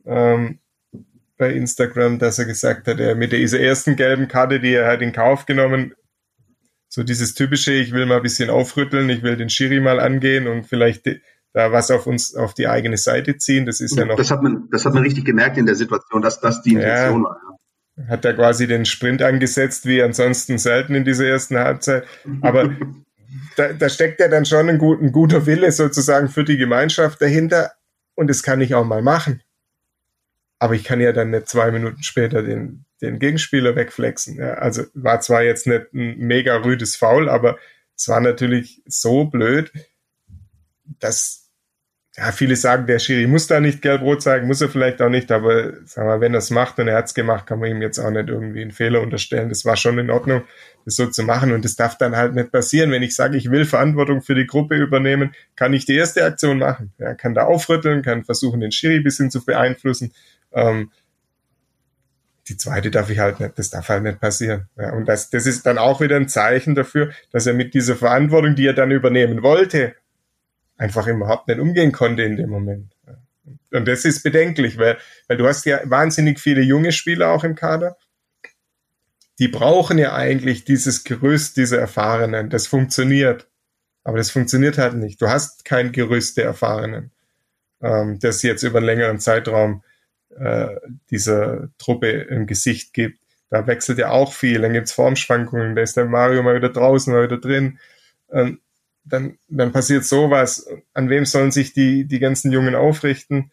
[0.06, 0.60] ähm,
[1.38, 5.02] bei Instagram, dass er gesagt hat, er mit dieser ersten gelben Karte, die er hat
[5.02, 5.94] in Kauf genommen,
[6.88, 10.48] so dieses typische, ich will mal ein bisschen aufrütteln, ich will den Schiri mal angehen
[10.48, 11.08] und vielleicht
[11.54, 13.66] da was auf uns, auf die eigene Seite ziehen.
[13.66, 14.16] Das ist ja noch.
[14.16, 17.24] Das hat man, das hat man richtig gemerkt in der Situation, dass das die Intention
[17.24, 17.40] ja, war.
[18.08, 22.06] Hat er quasi den Sprint angesetzt, wie ansonsten selten in dieser ersten Halbzeit.
[22.42, 22.70] Aber
[23.58, 27.22] da, da steckt ja dann schon ein, gut, ein guter Wille sozusagen für die Gemeinschaft
[27.22, 27.72] dahinter.
[28.16, 29.42] Und das kann ich auch mal machen.
[30.58, 34.38] Aber ich kann ja dann nicht zwei Minuten später den, den Gegenspieler wegflexen.
[34.38, 37.58] Ja, also war zwar jetzt nicht ein mega rüdes Foul, aber
[37.98, 39.72] es war natürlich so blöd,
[41.00, 41.41] dass
[42.22, 45.32] ja, viele sagen, der Schiri muss da nicht gelb-rot zeigen, muss er vielleicht auch nicht,
[45.32, 47.82] aber sag mal, wenn er es macht und er hat es gemacht, kann man ihm
[47.82, 49.50] jetzt auch nicht irgendwie einen Fehler unterstellen.
[49.50, 50.44] Das war schon in Ordnung,
[50.86, 52.92] das so zu machen und das darf dann halt nicht passieren.
[52.92, 56.60] Wenn ich sage, ich will Verantwortung für die Gruppe übernehmen, kann ich die erste Aktion
[56.60, 56.94] machen.
[57.00, 60.14] Ja, kann da aufrütteln, kann versuchen, den Schiri bisschen zu beeinflussen.
[60.52, 60.92] Ähm,
[62.50, 64.68] die zweite darf ich halt nicht, das darf halt nicht passieren.
[64.78, 67.96] Ja, und das, das ist dann auch wieder ein Zeichen dafür, dass er mit dieser
[67.96, 69.96] Verantwortung, die er dann übernehmen wollte,
[70.82, 72.92] einfach überhaupt nicht umgehen konnte in dem Moment.
[73.72, 77.54] Und das ist bedenklich, weil, weil du hast ja wahnsinnig viele junge Spieler auch im
[77.54, 77.98] Kader.
[79.38, 82.50] Die brauchen ja eigentlich dieses Gerüst, diese Erfahrenen.
[82.50, 83.48] Das funktioniert.
[84.04, 85.22] Aber das funktioniert halt nicht.
[85.22, 87.12] Du hast kein Gerüst der Erfahrenen,
[87.82, 89.84] ähm, das jetzt über einen längeren Zeitraum
[90.36, 90.76] äh,
[91.12, 93.20] dieser Truppe im Gesicht gibt.
[93.52, 94.62] Da wechselt ja auch viel.
[94.62, 95.76] Dann gibt's Formschwankungen.
[95.76, 97.78] Da ist der Mario mal wieder draußen, mal wieder drin.
[98.32, 98.60] Ähm,
[99.04, 100.68] dann, dann passiert sowas.
[100.94, 103.52] An wem sollen sich die, die ganzen Jungen aufrichten?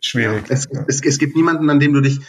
[0.00, 0.48] Schwierig.
[0.48, 2.20] Ja, es, es, es, gibt niemanden, an dem du dich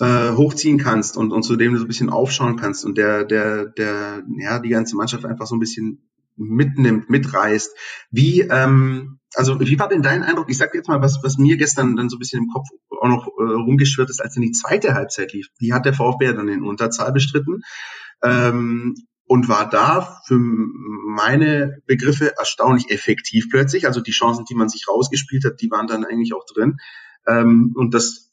[0.00, 3.24] äh, hochziehen kannst und, und zu dem du so ein bisschen aufschauen kannst und der,
[3.24, 7.76] der, der, ja, die ganze Mannschaft einfach so ein bisschen mitnimmt, mitreißt.
[8.10, 10.48] Wie, ähm, also wie war denn dein Eindruck?
[10.48, 12.66] Ich sag jetzt mal, was, was mir gestern dann so ein bisschen im Kopf
[13.00, 15.48] auch noch äh, rumgeschwirrt ist, als dann die zweite Halbzeit lief.
[15.60, 17.62] Die hat der VfB dann in Unterzahl bestritten.
[18.22, 18.94] Ähm,
[19.26, 23.86] und war da für meine Begriffe erstaunlich effektiv plötzlich.
[23.86, 26.76] Also die Chancen, die man sich rausgespielt hat, die waren dann eigentlich auch drin.
[27.26, 28.32] Ähm, und das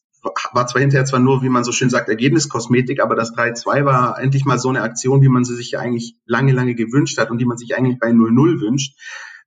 [0.53, 4.19] war zwar hinterher zwar nur, wie man so schön sagt, Ergebniskosmetik, aber das 3-2 war
[4.19, 7.39] endlich mal so eine Aktion, wie man sie sich eigentlich lange, lange gewünscht hat und
[7.39, 8.99] die man sich eigentlich bei 0-0 wünscht.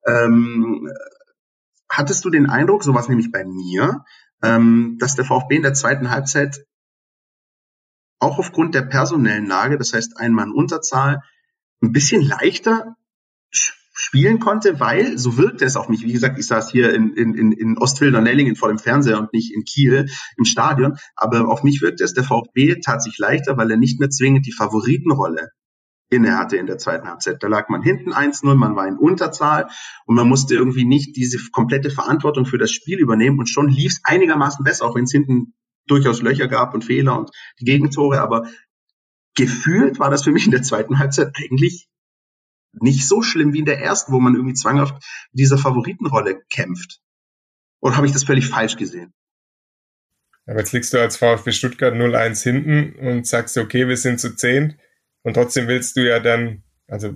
[0.07, 0.91] Ähm,
[1.89, 4.05] hattest du den Eindruck, sowas nämlich bei mir,
[4.43, 6.65] ähm, dass der VfB in der zweiten Halbzeit
[8.19, 11.23] auch aufgrund der personellen Lage, das heißt ein Mann Unterzahl,
[11.85, 12.97] ein bisschen leichter
[13.97, 17.53] spielen konnte, weil, so wirkte es auf mich, wie gesagt, ich saß hier in, in,
[17.53, 22.05] in Ostfildern-Nellingen vor dem Fernseher und nicht in Kiel im Stadion, aber auf mich wirkte
[22.05, 25.51] es, der VfB tat sich leichter, weil er nicht mehr zwingend die Favoritenrolle
[26.11, 27.42] inne hatte in der zweiten Halbzeit.
[27.42, 29.68] Da lag man hinten 1-0, man war in Unterzahl
[30.07, 33.92] und man musste irgendwie nicht diese komplette Verantwortung für das Spiel übernehmen und schon lief
[33.92, 35.55] es einigermaßen besser, auch wenn es hinten
[35.87, 38.49] durchaus Löcher gab und Fehler und die Gegentore, aber
[39.35, 41.88] gefühlt war das für mich in der zweiten Halbzeit eigentlich
[42.73, 47.01] nicht so schlimm wie in der ersten, wo man irgendwie zwanghaft dieser Favoritenrolle kämpft.
[47.81, 49.12] Oder habe ich das völlig falsch gesehen?
[50.47, 54.35] Aber jetzt liegst du als VfB Stuttgart 0-1 hinten und sagst, okay, wir sind zu
[54.35, 54.79] 10
[55.23, 57.14] und trotzdem willst du ja dann, also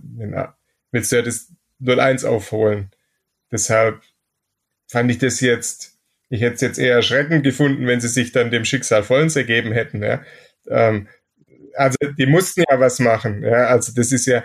[0.93, 2.91] willst du ja das 0-1 aufholen.
[3.51, 4.03] Deshalb
[4.91, 5.99] fand ich das jetzt,
[6.31, 9.73] ich hätte es jetzt eher erschreckend gefunden, wenn sie sich dann dem Schicksal vollends ergeben
[9.73, 10.03] hätten.
[10.03, 10.23] Ja.
[10.69, 11.09] Ähm,
[11.79, 13.43] also die mussten ja was machen.
[13.43, 14.43] Ja, also das ist ja,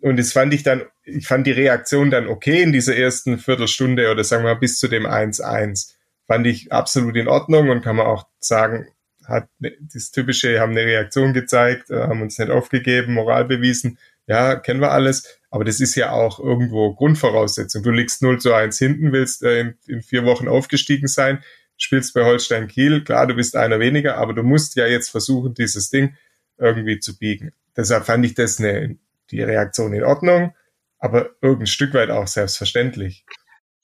[0.00, 4.10] und das fand ich dann, ich fand die Reaktion dann okay in dieser ersten Viertelstunde
[4.10, 5.94] oder sagen wir mal bis zu dem 1-1.
[6.26, 8.88] Fand ich absolut in Ordnung und kann man auch sagen,
[9.26, 13.98] hat ne, das Typische, haben eine Reaktion gezeigt, äh, haben uns nicht aufgegeben, Moral bewiesen.
[14.26, 15.38] Ja, kennen wir alles.
[15.50, 17.82] Aber das ist ja auch irgendwo Grundvoraussetzung.
[17.82, 21.42] Du liegst 0 zu 1 hinten, willst äh, in, in vier Wochen aufgestiegen sein,
[21.76, 23.02] spielst bei Holstein Kiel.
[23.04, 26.14] Klar, du bist einer weniger, aber du musst ja jetzt versuchen, dieses Ding
[26.60, 27.52] irgendwie zu biegen.
[27.76, 28.98] Deshalb fand ich das eine,
[29.30, 30.54] die Reaktion in Ordnung,
[30.98, 33.24] aber irgendein Stück weit auch selbstverständlich.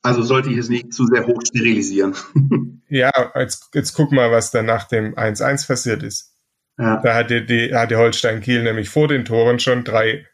[0.02, 2.14] Also sollte ich es nicht zu sehr hoch sterilisieren.
[2.88, 6.34] ja, jetzt, jetzt guck mal, was dann nach dem 1-1 passiert ist.
[6.78, 7.00] Ja.
[7.02, 10.26] Da hatte, die, hatte Holstein Kiel nämlich vor den Toren schon drei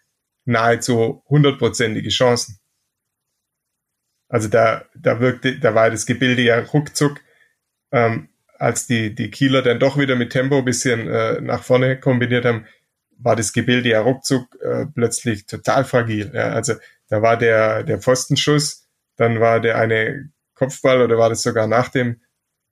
[0.44, 2.58] nahezu hundertprozentige Chancen.
[4.28, 7.20] Also da, da wirkte, da war das Gebilde ja ruckzuck
[7.92, 8.28] ähm,
[8.62, 12.44] als die, die Kieler dann doch wieder mit Tempo ein bisschen äh, nach vorne kombiniert
[12.44, 12.64] haben,
[13.18, 16.30] war das Gebilde ja ruckzuck äh, plötzlich total fragil.
[16.32, 16.50] Ja.
[16.50, 16.74] Also
[17.08, 21.88] da war der, der Pfostenschuss, dann war der eine Kopfball oder war das sogar nach
[21.88, 22.20] dem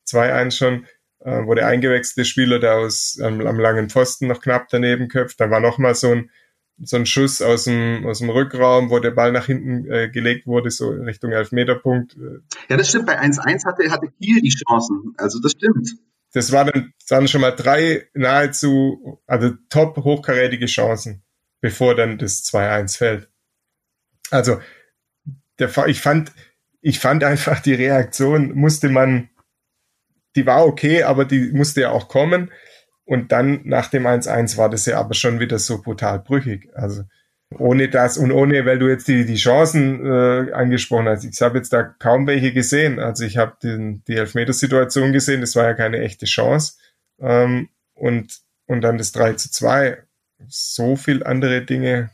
[0.07, 0.87] 2-1 schon,
[1.24, 5.40] äh, wo der eingewechselte Spieler da aus ähm, am langen Pfosten noch knapp daneben köpft.
[5.40, 6.31] Dann war nochmal so ein
[6.82, 10.46] so ein Schuss aus dem, aus dem Rückraum, wo der Ball nach hinten äh, gelegt
[10.46, 12.16] wurde, so Richtung Elfmeterpunkt.
[12.68, 13.06] Ja, das stimmt.
[13.06, 15.14] Bei 1-1 hatte, hatte Kiel die Chancen.
[15.16, 15.96] Also das stimmt.
[16.32, 21.22] Das waren dann, waren schon mal drei nahezu, also top hochkarätige Chancen,
[21.60, 23.28] bevor dann das 2-1 fällt.
[24.30, 24.60] Also
[25.58, 26.32] der, ich fand,
[26.80, 29.28] ich fand einfach die Reaktion musste man,
[30.36, 32.50] die war okay, aber die musste ja auch kommen.
[33.10, 36.68] Und dann nach dem 1-1 war das ja aber schon wieder so brutal brüchig.
[36.74, 37.02] Also
[37.58, 41.24] ohne das und ohne, weil du jetzt die, die Chancen äh, angesprochen hast.
[41.24, 43.00] Ich habe jetzt da kaum welche gesehen.
[43.00, 46.74] Also ich habe die Elfmetersituation gesehen, das war ja keine echte Chance.
[47.20, 49.98] Ähm, und, und dann das 3 zu 2.
[50.46, 52.10] So viel andere Dinge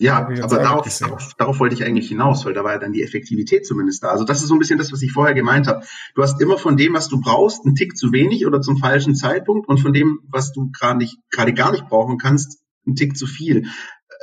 [0.00, 3.02] Ja, aber darauf, darauf, darauf, wollte ich eigentlich hinaus, weil da war ja dann die
[3.02, 4.08] Effektivität zumindest da.
[4.08, 5.84] Also das ist so ein bisschen das, was ich vorher gemeint habe.
[6.14, 9.14] Du hast immer von dem, was du brauchst, einen Tick zu wenig oder zum falschen
[9.14, 13.14] Zeitpunkt und von dem, was du gerade nicht, gerade gar nicht brauchen kannst, einen Tick
[13.14, 13.66] zu viel.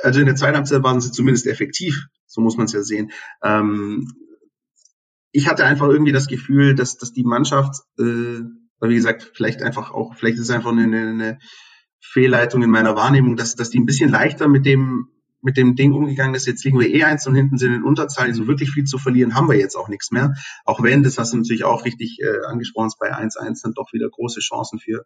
[0.02, 3.12] Also in der zweiten Halbzeit waren sie zumindest effektiv, so muss man es ja sehen.
[3.44, 4.12] Ähm,
[5.30, 8.40] ich hatte einfach irgendwie das Gefühl, dass, dass die Mannschaft, äh,
[8.80, 11.38] wie gesagt, vielleicht einfach auch, vielleicht ist es einfach eine, eine
[12.00, 15.92] Fehlleitung in meiner Wahrnehmung, dass, dass die ein bisschen leichter mit dem mit dem Ding
[15.92, 18.84] umgegangen ist, jetzt liegen wir eh eins und hinten sind in Unterzahl, so wirklich viel
[18.84, 20.34] zu verlieren haben wir jetzt auch nichts mehr.
[20.64, 24.08] Auch wenn, das hast du natürlich auch richtig äh, angesprochen, bei 1-1 dann doch wieder
[24.08, 25.04] große Chancen für,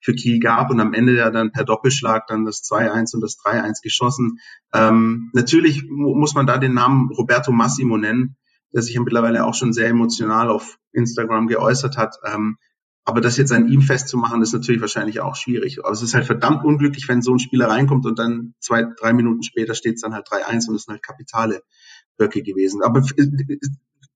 [0.00, 3.38] für Kiel gab und am Ende ja dann per Doppelschlag dann das 2-1 und das
[3.38, 4.38] 3-1 geschossen.
[4.74, 8.36] Ähm, natürlich muss man da den Namen Roberto Massimo nennen,
[8.74, 12.16] der sich ja mittlerweile auch schon sehr emotional auf Instagram geäußert hat.
[12.26, 12.58] Ähm,
[13.04, 15.80] aber das jetzt an ihm festzumachen, ist natürlich wahrscheinlich auch schwierig.
[15.80, 19.12] Aber es ist halt verdammt unglücklich, wenn so ein Spieler reinkommt und dann zwei, drei
[19.12, 21.62] Minuten später steht es dann halt 3-1 und es sind halt kapitale
[22.16, 22.82] Böcke gewesen.
[22.82, 23.58] Aber äh,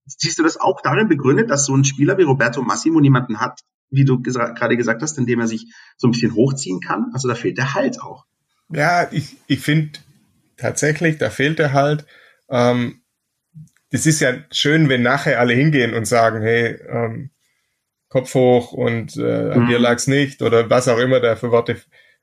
[0.06, 3.60] siehst du das auch darin begründet, dass so ein Spieler wie Roberto Massimo niemanden hat,
[3.90, 7.10] wie du gesa gerade gesagt hast, indem er sich so ein bisschen hochziehen kann?
[7.12, 8.24] Also da fehlt der Halt auch.
[8.68, 9.98] Ja, ich, ich finde
[10.56, 12.06] tatsächlich, da fehlt der Halt.
[12.48, 13.02] Ähm,
[13.90, 17.30] das ist ja schön, wenn nachher alle hingehen und sagen, hey, ähm,
[18.08, 19.68] Kopf hoch und äh, an mhm.
[19.68, 21.80] dir lag's nicht oder was auch immer da für Worte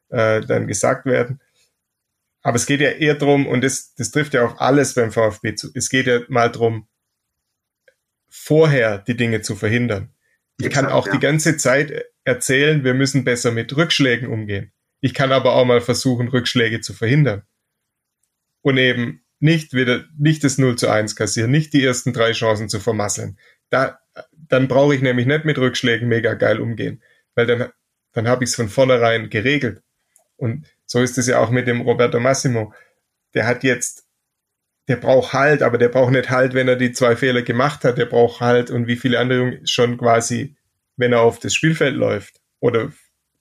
[0.09, 1.41] äh, dann gesagt werden.
[2.41, 5.55] Aber es geht ja eher drum und das, das trifft ja auf alles beim VfB
[5.55, 5.69] zu.
[5.73, 6.87] Es geht ja mal drum,
[8.29, 10.13] vorher die Dinge zu verhindern.
[10.57, 11.13] Ich Exakt, kann auch ja.
[11.13, 14.71] die ganze Zeit erzählen, wir müssen besser mit Rückschlägen umgehen.
[15.01, 17.43] Ich kann aber auch mal versuchen, Rückschläge zu verhindern.
[18.61, 22.69] Und eben nicht wieder, nicht das 0 zu 1 kassieren, nicht die ersten drei Chancen
[22.69, 23.37] zu vermasseln.
[23.69, 23.99] Da,
[24.53, 27.01] dann brauche ich nämlich nicht mit Rückschlägen mega geil umgehen,
[27.33, 27.71] weil dann,
[28.11, 29.81] dann habe ich es von vornherein geregelt.
[30.37, 32.71] Und so ist es ja auch mit dem Roberto Massimo.
[33.33, 34.05] Der hat jetzt,
[34.87, 37.97] der braucht Halt, aber der braucht nicht Halt, wenn er die zwei Fehler gemacht hat.
[37.97, 40.55] Der braucht Halt und wie viele andere schon quasi,
[40.97, 42.93] wenn er auf das Spielfeld läuft oder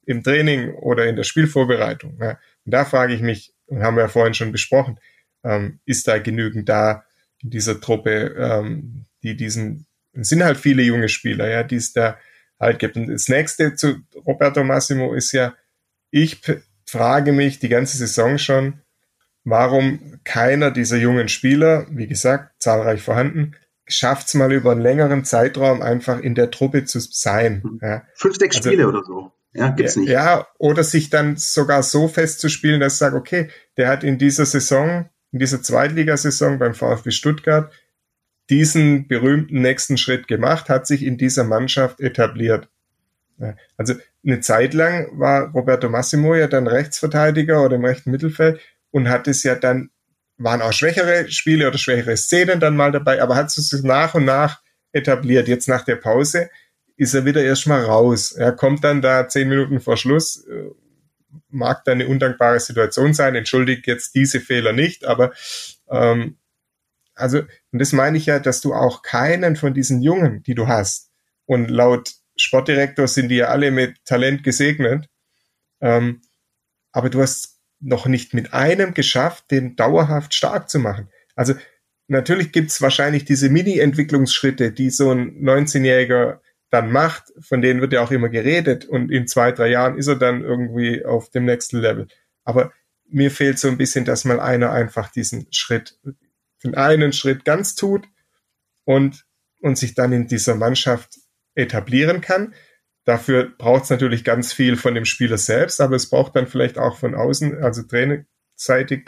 [0.07, 2.16] im Training oder in der Spielvorbereitung.
[2.22, 2.38] Ja.
[2.64, 4.98] Und da frage ich mich, und haben wir ja vorhin schon besprochen,
[5.44, 7.05] ähm, ist da genügend da
[7.42, 11.92] in dieser Truppe, ähm, die diesen es sind halt viele junge Spieler, ja, die es
[11.92, 12.18] da
[12.59, 12.96] halt gibt.
[12.96, 13.96] Und das nächste zu
[14.27, 15.55] Roberto Massimo ist ja,
[16.11, 16.40] ich
[16.87, 18.81] frage mich die ganze Saison schon,
[19.44, 25.25] warum keiner dieser jungen Spieler, wie gesagt, zahlreich vorhanden, schafft es mal über einen längeren
[25.25, 27.62] Zeitraum einfach in der Truppe zu sein.
[27.64, 27.79] Mhm.
[27.83, 28.03] Ja.
[28.14, 29.33] Fünf, sechs also, Spiele oder so.
[29.55, 30.09] Ja, gibt's nicht.
[30.09, 34.46] Ja, oder sich dann sogar so festzuspielen, dass ich sage, okay, der hat in dieser
[34.46, 37.70] Saison, in dieser Zweitligasaison beim VfB Stuttgart
[38.53, 42.69] diesen berühmten nächsten Schritt gemacht, hat sich in dieser Mannschaft etabliert.
[43.79, 48.61] Also eine Zeit lang war Roberto Massimo ja dann Rechtsverteidiger oder im rechten Mittelfeld
[48.91, 49.88] und hat es ja dann,
[50.37, 54.15] waren auch schwächere Spiele oder schwächere Szenen dann mal dabei, aber hat es sich nach
[54.15, 54.61] und nach
[54.93, 55.49] etabliert.
[55.49, 56.51] Jetzt nach der Pause
[56.99, 58.33] ist er wieder erstmal raus.
[58.33, 60.69] Er kommt dann da zehn Minuten vor Schluss, äh,
[61.49, 65.33] mag da eine undankbare Situation sein, entschuldigt jetzt diese Fehler nicht, aber
[65.91, 66.37] ähm,
[67.14, 67.40] also,
[67.72, 71.11] und das meine ich ja, dass du auch keinen von diesen Jungen, die du hast,
[71.46, 75.09] und laut Sportdirektor sind die ja alle mit Talent gesegnet,
[75.81, 76.22] ähm,
[76.92, 81.09] aber du hast noch nicht mit einem geschafft, den dauerhaft stark zu machen.
[81.35, 81.55] Also
[82.07, 88.03] natürlich gibt's wahrscheinlich diese Mini-Entwicklungsschritte, die so ein 19-Jähriger dann macht, von denen wird ja
[88.03, 91.79] auch immer geredet und in zwei, drei Jahren ist er dann irgendwie auf dem nächsten
[91.79, 92.09] Level.
[92.44, 92.72] Aber
[93.09, 95.98] mir fehlt so ein bisschen, dass mal einer einfach diesen Schritt
[96.64, 98.07] den einen Schritt ganz tut
[98.85, 99.25] und,
[99.61, 101.18] und sich dann in dieser Mannschaft
[101.55, 102.55] etablieren kann.
[103.05, 106.79] Dafür braucht es natürlich ganz viel von dem Spieler selbst, aber es braucht dann vielleicht
[106.79, 109.07] auch von außen, also trainerseitig,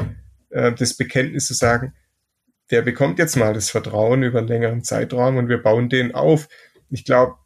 [0.51, 1.95] äh, das Bekenntnis zu sagen,
[2.71, 6.49] der bekommt jetzt mal das Vertrauen über einen längeren Zeitraum und wir bauen den auf.
[6.90, 7.37] Ich glaube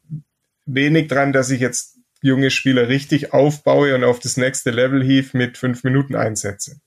[0.65, 5.33] wenig dran, dass ich jetzt junge Spieler richtig aufbaue und auf das nächste Level hief
[5.33, 6.81] mit fünf Minuten einsetze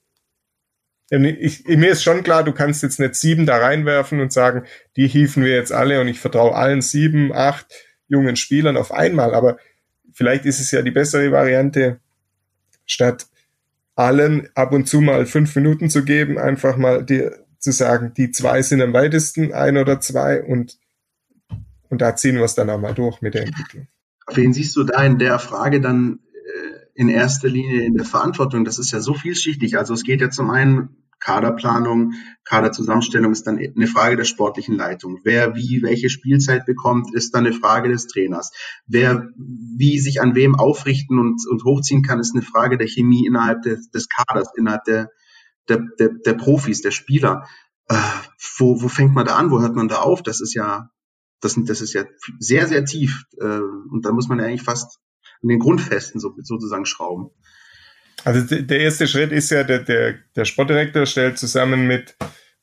[1.11, 4.65] ich, mir ist schon klar, du kannst jetzt nicht sieben da reinwerfen und sagen,
[4.97, 7.67] die hieven wir jetzt alle und ich vertraue allen sieben, acht
[8.09, 9.35] jungen Spielern auf einmal.
[9.35, 9.59] Aber
[10.13, 12.01] vielleicht ist es ja die bessere Variante,
[12.87, 13.27] statt
[13.95, 18.31] allen ab und zu mal fünf Minuten zu geben, einfach mal dir zu sagen, die
[18.31, 20.79] zwei sind am weitesten, ein oder zwei und,
[21.91, 23.87] und da ziehen wir es dann auch mal durch mit der Entwicklung.
[24.33, 26.21] Wen siehst du da in der Frage dann
[26.95, 28.65] in erster Linie in der Verantwortung?
[28.65, 29.79] Das ist ja so vielschichtig.
[29.79, 35.21] Also es geht ja zum einen Kaderplanung, Kaderzusammenstellung ist dann eine Frage der sportlichen Leitung.
[35.25, 38.51] Wer wie welche Spielzeit bekommt, ist dann eine Frage des Trainers.
[38.87, 43.27] Wer wie sich an wem aufrichten und, und hochziehen kann, ist eine Frage der Chemie
[43.27, 45.11] innerhalb des, des Kaders, innerhalb der,
[45.69, 47.47] der, der, der Profis, der Spieler.
[47.89, 47.95] Äh,
[48.59, 49.51] wo, wo fängt man da an?
[49.51, 50.23] Wo hört man da auf?
[50.23, 50.91] Das ist ja,
[51.41, 52.05] das, das ist ja
[52.41, 53.25] sehr, sehr tief.
[53.39, 54.99] Äh, und da muss man ja eigentlich fast
[55.43, 57.31] an den Grundfesten so, sozusagen schrauben.
[58.25, 62.15] Also der erste Schritt ist ja, der, der, der Sportdirektor stellt zusammen mit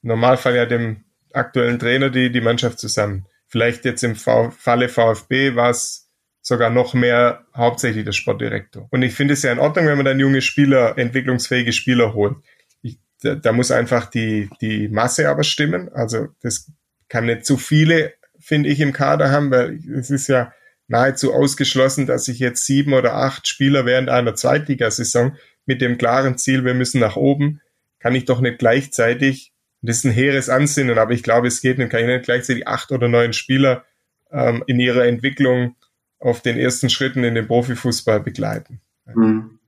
[0.02, 3.26] im Normalfall ja dem aktuellen Trainer die, die Mannschaft zusammen.
[3.48, 6.10] Vielleicht jetzt im v Falle VfB war es
[6.42, 8.88] sogar noch mehr hauptsächlich der Sportdirektor.
[8.92, 12.38] Und ich finde es ja in Ordnung, wenn man dann junge Spieler, entwicklungsfähige Spieler holt.
[12.82, 15.90] Ich, da, da muss einfach die, die Masse aber stimmen.
[15.90, 16.72] Also das
[17.10, 20.54] kann nicht zu viele, finde ich, im Kader haben, weil es ist ja
[20.90, 26.38] nahezu ausgeschlossen, dass sich jetzt sieben oder acht Spieler während einer Zweitligasaison mit dem klaren
[26.38, 27.62] Ziel, wir müssen nach oben,
[28.00, 31.78] kann ich doch nicht gleichzeitig, das ist ein hehres Ansinnen, aber ich glaube, es geht
[31.78, 33.86] nicht, kann ich nicht gleichzeitig acht oder neun Spieler
[34.32, 35.76] ähm, in ihrer Entwicklung
[36.18, 38.82] auf den ersten Schritten in den Profifußball begleiten.
[39.06, 39.60] Mhm.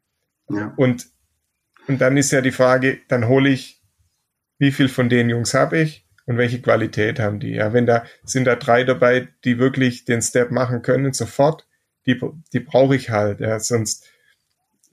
[0.50, 0.74] Ja.
[0.76, 1.08] Und,
[1.88, 3.82] und dann ist ja die Frage, dann hole ich,
[4.58, 6.06] wie viel von den Jungs habe ich?
[6.26, 7.52] Und welche Qualität haben die.
[7.52, 11.68] Ja, wenn da sind da drei dabei, die wirklich den Step machen können sofort,
[12.06, 12.20] die,
[12.54, 13.40] die brauche ich halt.
[13.40, 14.08] Ja, sonst,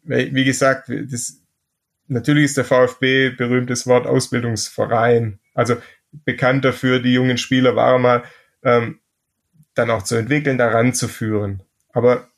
[0.02, 1.40] wie gesagt, das,
[2.06, 5.76] natürlich ist der VfB berühmtes Wort Ausbildungsverein, also
[6.24, 8.24] bekannt dafür, die jungen Spieler war mal
[8.62, 9.00] ähm,
[9.74, 11.62] dann auch zu entwickeln, daran zu führen.
[11.92, 12.28] Aber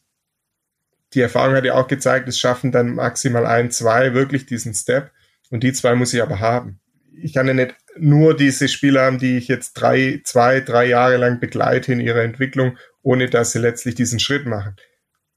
[1.14, 5.10] die Erfahrung hat ja auch gezeigt, es schaffen dann maximal ein, zwei wirklich diesen Step
[5.50, 6.79] und die zwei muss ich aber haben.
[7.22, 11.16] Ich kann ja nicht nur diese Spieler haben, die ich jetzt drei, zwei, drei Jahre
[11.16, 14.76] lang begleite in ihrer Entwicklung, ohne dass sie letztlich diesen Schritt machen.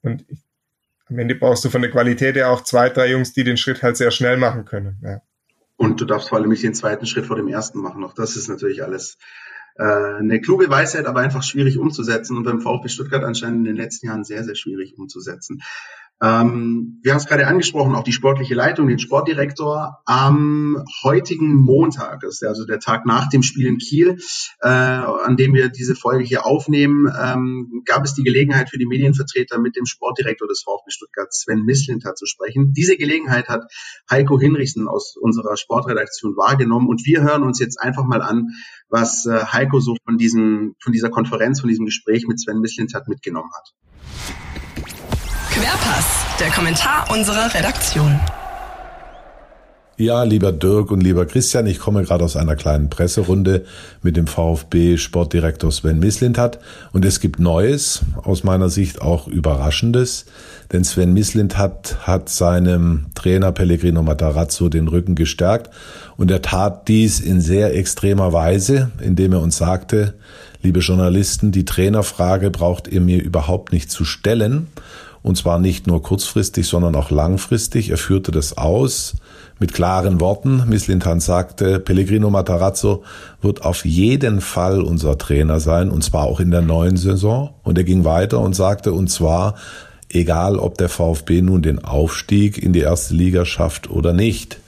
[0.01, 0.39] Und ich,
[1.07, 3.83] am Ende brauchst du von der Qualität ja auch zwei, drei Jungs, die den Schritt
[3.83, 4.97] halt sehr schnell machen können.
[5.03, 5.21] Ja.
[5.75, 8.03] Und du darfst vor allem nicht den zweiten Schritt vor dem ersten machen.
[8.03, 9.17] Auch das ist natürlich alles
[9.75, 13.75] äh, eine kluge Weisheit, aber einfach schwierig umzusetzen und beim VfB Stuttgart anscheinend in den
[13.75, 15.61] letzten Jahren sehr, sehr schwierig umzusetzen.
[16.21, 20.01] Ähm, wir haben es gerade angesprochen, auch die sportliche Leitung, den Sportdirektor.
[20.05, 24.17] Am heutigen Montag, ist also der Tag nach dem Spiel in Kiel,
[24.61, 28.85] äh, an dem wir diese Folge hier aufnehmen, ähm, gab es die Gelegenheit für die
[28.85, 32.71] Medienvertreter mit dem Sportdirektor des VfB Stuttgart, Sven Mislinter, zu sprechen.
[32.73, 33.65] Diese Gelegenheit hat
[34.09, 38.49] Heiko Hinrichsen aus unserer Sportredaktion wahrgenommen und wir hören uns jetzt einfach mal an,
[38.87, 43.03] was äh, Heiko so von, diesem, von dieser Konferenz, von diesem Gespräch mit Sven Mislinter
[43.07, 44.62] mitgenommen hat.
[45.53, 48.19] Querpass, der Kommentar unserer Redaktion.
[49.97, 53.63] Ja, lieber Dirk und lieber Christian, ich komme gerade aus einer kleinen Presserunde
[54.01, 56.57] mit dem VfB Sportdirektor Sven Mislintat
[56.91, 60.25] und es gibt Neues, aus meiner Sicht auch Überraschendes,
[60.71, 65.69] denn Sven Mislintat hat seinem Trainer Pellegrino Matarazzo den Rücken gestärkt.
[66.17, 70.15] Und er tat dies in sehr extremer Weise, indem er uns sagte,
[70.63, 74.67] liebe Journalisten, die Trainerfrage braucht ihr mir überhaupt nicht zu stellen
[75.23, 77.89] und zwar nicht nur kurzfristig, sondern auch langfristig.
[77.89, 79.15] Er führte das aus
[79.57, 80.63] mit klaren Worten.
[80.67, 83.03] Mislintan sagte, Pellegrino Matarazzo
[83.41, 87.51] wird auf jeden Fall unser Trainer sein, und zwar auch in der neuen Saison.
[87.63, 89.55] Und er ging weiter und sagte, und zwar,
[90.09, 94.59] egal ob der VfB nun den Aufstieg in die erste Liga schafft oder nicht.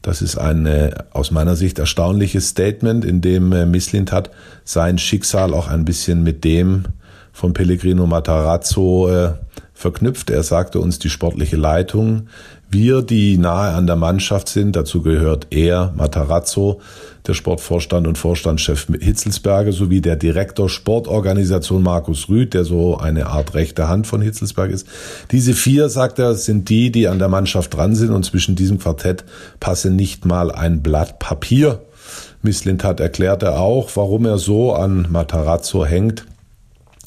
[0.00, 4.30] Das ist ein äh, aus meiner Sicht erstaunliches Statement, in dem äh, Mislint hat
[4.64, 6.84] sein Schicksal auch ein bisschen mit dem
[7.32, 9.32] von Pellegrino Matarazzo äh,
[9.78, 10.28] verknüpft.
[10.28, 12.26] Er sagte uns die sportliche Leitung.
[12.68, 16.80] Wir, die nahe an der Mannschaft sind, dazu gehört er, Matarazzo,
[17.28, 23.54] der Sportvorstand und Vorstandschef Hitzelsberger, sowie der Direktor Sportorganisation Markus Rüth, der so eine Art
[23.54, 24.88] rechte Hand von Hitzelsberg ist.
[25.30, 28.80] Diese vier, sagt er, sind die, die an der Mannschaft dran sind und zwischen diesem
[28.80, 29.24] Quartett
[29.60, 31.82] passe nicht mal ein Blatt Papier.
[32.42, 36.24] Misslintat erklärte auch, warum er so an Matarazzo hängt.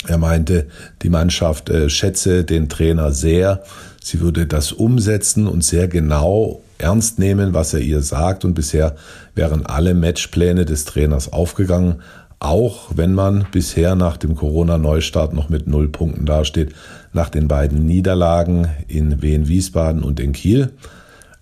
[0.07, 0.67] Er meinte,
[1.03, 3.63] die Mannschaft äh, schätze den Trainer sehr.
[4.03, 8.43] Sie würde das umsetzen und sehr genau ernst nehmen, was er ihr sagt.
[8.43, 8.95] Und bisher
[9.35, 12.01] wären alle Matchpläne des Trainers aufgegangen,
[12.39, 16.73] auch wenn man bisher nach dem Corona-Neustart noch mit null Punkten dasteht,
[17.13, 20.71] nach den beiden Niederlagen in Wien-Wiesbaden und in Kiel.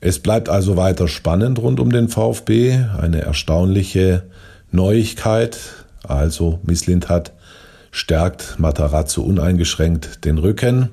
[0.02, 2.84] Es bleibt also weiter spannend rund um den VfB.
[3.00, 4.24] Eine erstaunliche
[4.72, 5.58] Neuigkeit.
[6.04, 7.32] Also Misslind hat
[7.92, 10.90] stärkt Matarazzo uneingeschränkt den Rücken.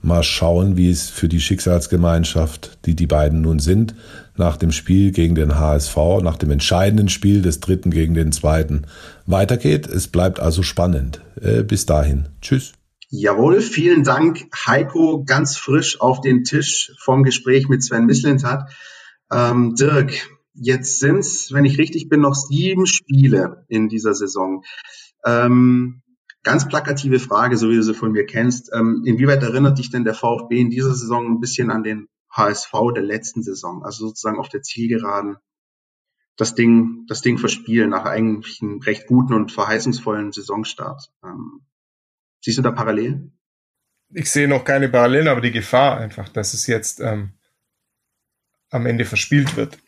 [0.00, 3.94] Mal schauen, wie es für die Schicksalsgemeinschaft, die die beiden nun sind,
[4.36, 8.86] nach dem Spiel gegen den HSV, nach dem entscheidenden Spiel des dritten gegen den zweiten
[9.26, 9.86] weitergeht.
[9.86, 11.20] Es bleibt also spannend.
[11.40, 12.28] Äh, bis dahin.
[12.40, 12.72] Tschüss.
[13.14, 18.70] Jawohl, vielen Dank, Heiko, ganz frisch auf den Tisch vom Gespräch mit Sven Mislintat.
[19.30, 24.64] Ähm, Dirk, jetzt sind's, wenn ich richtig bin, noch sieben Spiele in dieser Saison.
[25.24, 26.01] Ähm,
[26.42, 28.70] Ganz plakative Frage, so wie du sie von mir kennst.
[28.74, 32.72] Ähm, inwieweit erinnert dich denn der VfB in dieser Saison ein bisschen an den HSV
[32.94, 35.36] der letzten Saison, also sozusagen auf der Zielgeraden
[36.36, 41.12] das Ding, das Ding verspielen nach eigentlich einem recht guten und verheißungsvollen Saisonstart.
[41.22, 41.60] Ähm,
[42.40, 43.38] siehst du da Parallelen?
[44.14, 47.32] Ich sehe noch keine Parallelen, aber die Gefahr einfach, dass es jetzt ähm,
[48.70, 49.78] am Ende verspielt wird.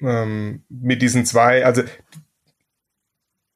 [0.00, 1.82] Ähm, mit diesen zwei, also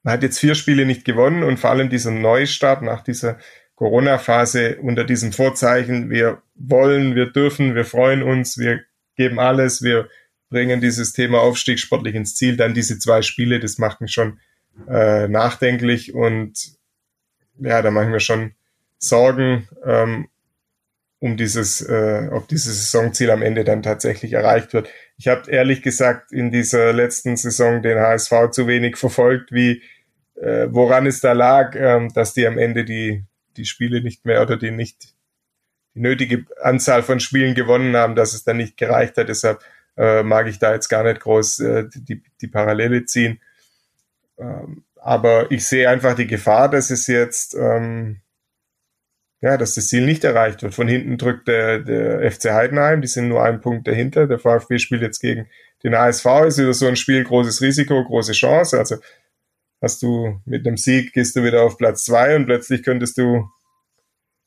[0.03, 3.38] man hat jetzt vier Spiele nicht gewonnen und vor allem dieser Neustart nach dieser
[3.76, 8.80] Corona-Phase unter diesem Vorzeichen, wir wollen, wir dürfen, wir freuen uns, wir
[9.16, 10.09] geben alles, wir
[10.50, 12.57] bringen dieses Thema Aufstieg sportlich ins Ziel.
[12.57, 14.38] Dann diese zwei Spiele, das macht mich schon
[14.88, 16.76] äh, nachdenklich und
[17.59, 18.53] ja, da mache ich mir schon
[18.98, 20.28] Sorgen, ähm,
[21.23, 24.89] um dieses, äh, ob dieses Saisonziel am Ende dann tatsächlich erreicht wird.
[25.16, 29.85] Ich habe ehrlich gesagt in dieser letzten Saison den HSV zu wenig verfolgt, wie
[30.35, 33.23] äh, woran es da lag, ähm, dass die am Ende die
[33.57, 35.14] die Spiele nicht mehr oder die nicht
[35.95, 39.29] die nötige Anzahl von Spielen gewonnen haben, dass es dann nicht gereicht hat.
[39.29, 39.62] Deshalb
[39.97, 43.41] äh, mag ich da jetzt gar nicht groß äh, die, die Parallele ziehen.
[44.39, 48.23] Ähm, aber ich sehe einfach die Gefahr, dass es jetzt, ähm,
[49.43, 50.72] ja, dass das Ziel nicht erreicht wird.
[50.72, 54.28] Von hinten drückt der, der FC Heidenheim, die sind nur einen Punkt dahinter.
[54.28, 55.49] Der VfB spielt jetzt gegen
[55.82, 58.78] den ASV, ist wieder so ein Spiel, großes Risiko, große Chance.
[58.78, 58.97] Also
[59.80, 63.51] hast du mit einem Sieg, gehst du wieder auf Platz zwei und plötzlich könntest du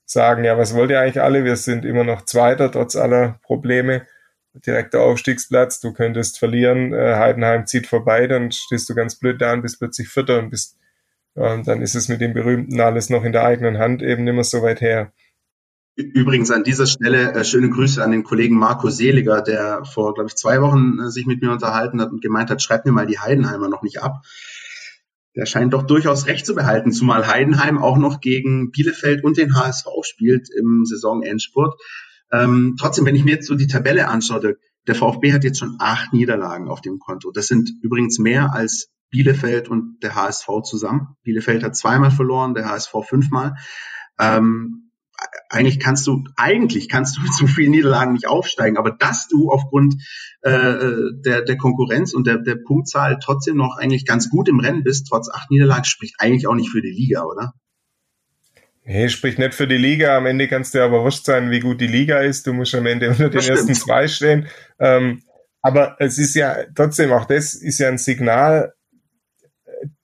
[0.05, 1.43] sagen, ja, was wollt ihr eigentlich alle?
[1.43, 4.07] Wir sind immer noch Zweiter, trotz aller Probleme.
[4.53, 9.51] Direkter Aufstiegsplatz, du könntest verlieren, äh, Heidenheim zieht vorbei, dann stehst du ganz blöd da
[9.51, 10.77] und bist plötzlich Vierter und bist,
[11.35, 14.43] dann ist es mit dem Berühmten alles noch in der eigenen Hand eben nicht mehr
[14.43, 15.11] so weit her.
[15.97, 20.27] Übrigens an dieser Stelle äh, schöne Grüße an den Kollegen Marco Seliger, der vor, glaube
[20.27, 23.05] ich, zwei Wochen äh, sich mit mir unterhalten hat und gemeint hat, schreib mir mal
[23.05, 24.21] die Heidenheimer noch nicht ab
[25.35, 29.55] der scheint doch durchaus recht zu behalten, zumal Heidenheim auch noch gegen Bielefeld und den
[29.55, 31.79] HSV spielt im Saisonendspurt.
[32.31, 34.57] Ähm, trotzdem, wenn ich mir jetzt so die Tabelle anschaue,
[34.87, 37.31] der VfB hat jetzt schon acht Niederlagen auf dem Konto.
[37.31, 41.15] Das sind übrigens mehr als Bielefeld und der HSV zusammen.
[41.23, 43.55] Bielefeld hat zweimal verloren, der HSV fünfmal.
[44.19, 44.91] Ähm,
[45.49, 49.51] eigentlich kannst du, eigentlich kannst du mit so vielen Niederlagen nicht aufsteigen, aber dass du
[49.51, 49.95] aufgrund
[50.41, 50.51] äh,
[51.23, 55.07] der, der Konkurrenz und der, der Punktzahl trotzdem noch eigentlich ganz gut im Rennen bist,
[55.09, 57.53] trotz acht Niederlagen, spricht eigentlich auch nicht für die Liga, oder?
[58.83, 60.17] Nee, spricht nicht für die Liga.
[60.17, 62.45] Am Ende kannst du aber wurscht sein, wie gut die Liga ist.
[62.47, 64.47] Du musst am Ende unter den ersten zwei stehen.
[64.77, 65.21] Ähm,
[65.61, 68.75] aber es ist ja trotzdem, auch das ist ja ein Signal,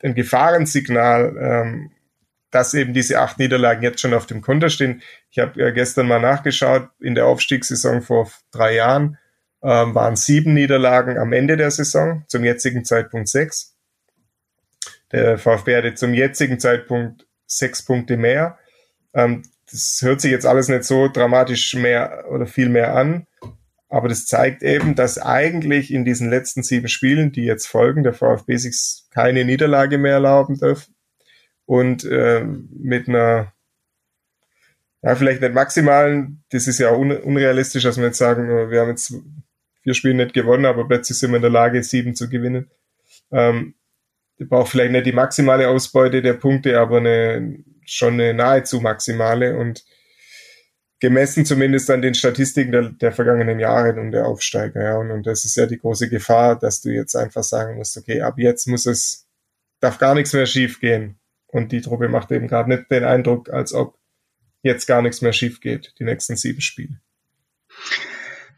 [0.03, 1.91] ein Gefahrensignal, ähm,
[2.51, 5.01] dass eben diese acht Niederlagen jetzt schon auf dem Konto stehen.
[5.29, 9.17] Ich habe äh, gestern mal nachgeschaut, in der Aufstiegssaison vor drei Jahren
[9.63, 13.77] ähm, waren sieben Niederlagen am Ende der Saison, zum jetzigen Zeitpunkt sechs.
[15.11, 18.57] Der VfB hatte zum jetzigen Zeitpunkt sechs Punkte mehr.
[19.13, 23.27] Ähm, das hört sich jetzt alles nicht so dramatisch mehr oder viel mehr an,
[23.87, 28.13] aber das zeigt eben, dass eigentlich in diesen letzten sieben Spielen, die jetzt folgen, der
[28.13, 30.87] VfB sich keine Niederlage mehr erlauben darf,
[31.71, 33.53] und äh, mit einer,
[35.01, 38.89] ja, vielleicht nicht maximalen, das ist ja un unrealistisch, dass wir jetzt sagen, wir haben
[38.89, 39.13] jetzt
[39.81, 42.69] vier Spiele nicht gewonnen, aber plötzlich sind wir in der Lage, sieben zu gewinnen.
[43.31, 43.75] Ähm,
[44.37, 49.57] ich brauche vielleicht nicht die maximale Ausbeute der Punkte, aber eine, schon eine nahezu maximale
[49.57, 49.85] und
[51.01, 54.81] gemessen zumindest an den Statistiken der, der vergangenen Jahre und der Aufsteiger.
[54.81, 54.97] Ja.
[54.97, 58.21] Und, und das ist ja die große Gefahr, dass du jetzt einfach sagen musst, okay,
[58.21, 59.27] ab jetzt muss es,
[59.81, 61.17] darf gar nichts mehr schief gehen.
[61.47, 63.97] Und die Truppe macht eben gerade nicht den Eindruck, als ob
[64.61, 67.01] jetzt gar nichts mehr schief geht, die nächsten sieben Spiele.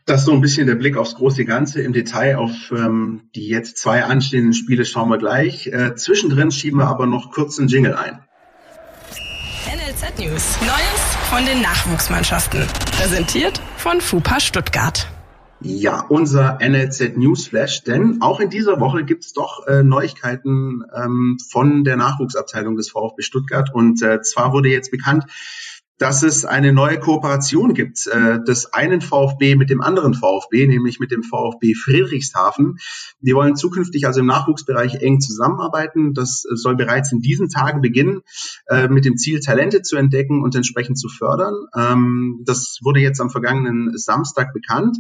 [0.06, 1.82] Das ist so ein bisschen der Blick aufs große Ganze.
[1.82, 5.68] Im Detail auf ähm, die jetzt zwei anstehenden Spiele schauen wir gleich.
[5.68, 8.20] Äh, zwischendrin schieben wir aber noch kurz einen Jingle ein.
[9.66, 10.58] NLZ News.
[10.62, 11.03] Neues
[11.36, 12.62] von den Nachwuchsmannschaften.
[12.96, 15.08] Präsentiert von FUPA Stuttgart.
[15.62, 21.84] Ja, unser NLZ Newsflash, denn auch in dieser Woche gibt's doch äh, Neuigkeiten ähm, von
[21.86, 23.74] der Nachwuchsabteilung des VfB Stuttgart.
[23.74, 25.26] Und äh, zwar wurde jetzt bekannt,
[26.00, 31.00] dass es eine neue Kooperation gibt äh, des einen VfB mit dem anderen VfB, nämlich
[31.00, 32.78] mit dem VfB Friedrichshafen.
[33.20, 36.14] Die wollen zukünftig also im Nachwuchsbereich eng zusammenarbeiten.
[36.14, 38.22] Das soll bereits in diesen Tagen beginnen,
[38.68, 41.54] äh, mit dem Ziel, Talente zu entdecken und entsprechend zu fördern.
[41.76, 44.98] Ähm, das wurde jetzt am vergangenen Samstag bekannt.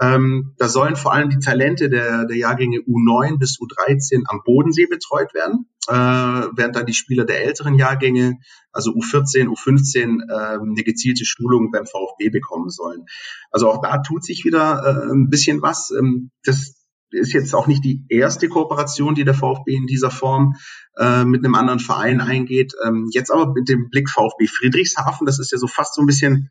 [0.00, 4.86] Ähm, da sollen vor allem die Talente der, der Jahrgänge U9 bis U13 am Bodensee
[4.86, 8.38] betreut werden äh, während dann die Spieler der älteren Jahrgänge,
[8.72, 13.06] also U14, U15, äh, eine gezielte Schulung beim VfB bekommen sollen.
[13.50, 15.90] Also auch da tut sich wieder äh, ein bisschen was.
[15.90, 16.74] Ähm, das
[17.12, 20.54] ist jetzt auch nicht die erste Kooperation, die der VfB in dieser Form
[20.96, 22.74] äh, mit einem anderen Verein eingeht.
[22.86, 26.06] Ähm, jetzt aber mit dem Blick VfB Friedrichshafen, das ist ja so fast so ein
[26.06, 26.50] bisschen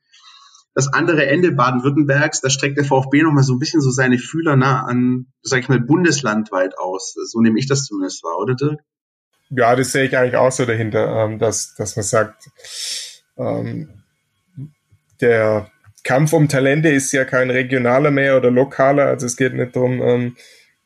[0.73, 4.55] das andere Ende Baden-Württembergs, da streckt der VfB nochmal so ein bisschen so seine Fühler
[4.55, 7.15] nah an, sag ich mal, bundeslandweit aus.
[7.25, 8.79] So nehme ich das zumindest wahr, oder Dirk?
[9.49, 12.49] Ja, das sehe ich eigentlich auch so dahinter, ähm, dass, dass man sagt,
[13.37, 13.89] ähm,
[15.21, 15.71] der
[16.03, 20.01] Kampf um Talente ist ja kein regionaler mehr oder lokaler, also es geht nicht darum,
[20.01, 20.35] ähm,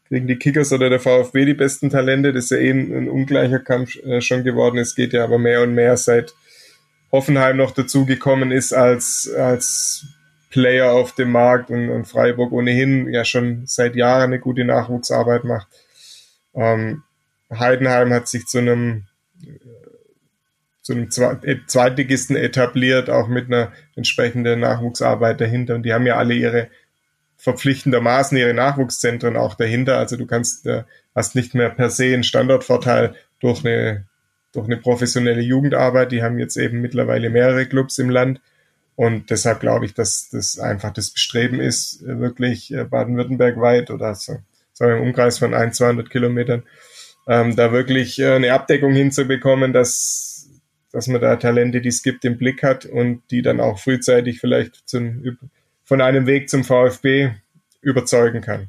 [0.07, 3.59] kriegen die Kickers oder der VfB die besten Talente, das ist ja eh ein ungleicher
[3.59, 6.33] Kampf äh, schon geworden, es geht ja aber mehr und mehr seit
[7.11, 10.05] Hoffenheim noch dazugekommen ist als, als
[10.49, 15.43] Player auf dem Markt und, und Freiburg ohnehin ja schon seit Jahren eine gute Nachwuchsarbeit
[15.43, 15.67] macht.
[16.55, 17.03] Ähm,
[17.59, 19.07] Heidenheim hat sich zu einem
[20.81, 21.09] zu einem
[21.43, 25.75] äh, Zweitligisten etabliert, auch mit einer entsprechenden Nachwuchsarbeit dahinter.
[25.75, 26.67] Und die haben ja alle ihre
[27.37, 29.97] verpflichtendermaßen ihre Nachwuchszentren auch dahinter.
[29.97, 30.83] Also du kannst, äh,
[31.15, 34.05] hast nicht mehr per se einen Standortvorteil durch eine
[34.53, 36.11] durch eine professionelle Jugendarbeit.
[36.11, 38.39] Die haben jetzt eben mittlerweile mehrere Clubs im Land.
[38.95, 44.13] Und deshalb glaube ich, dass das einfach das Bestreben ist, wirklich äh, Baden-Württemberg weit oder
[44.13, 44.37] so,
[44.71, 46.63] sagen wir im Umkreis von ein, 200 Kilometern,
[47.27, 50.49] ähm, da wirklich äh, eine Abdeckung hinzubekommen, dass,
[50.91, 54.39] dass man da Talente, die es gibt, im Blick hat und die dann auch frühzeitig
[54.39, 55.37] vielleicht zum,
[55.83, 57.31] von einem Weg zum VfB
[57.81, 58.67] überzeugen kann.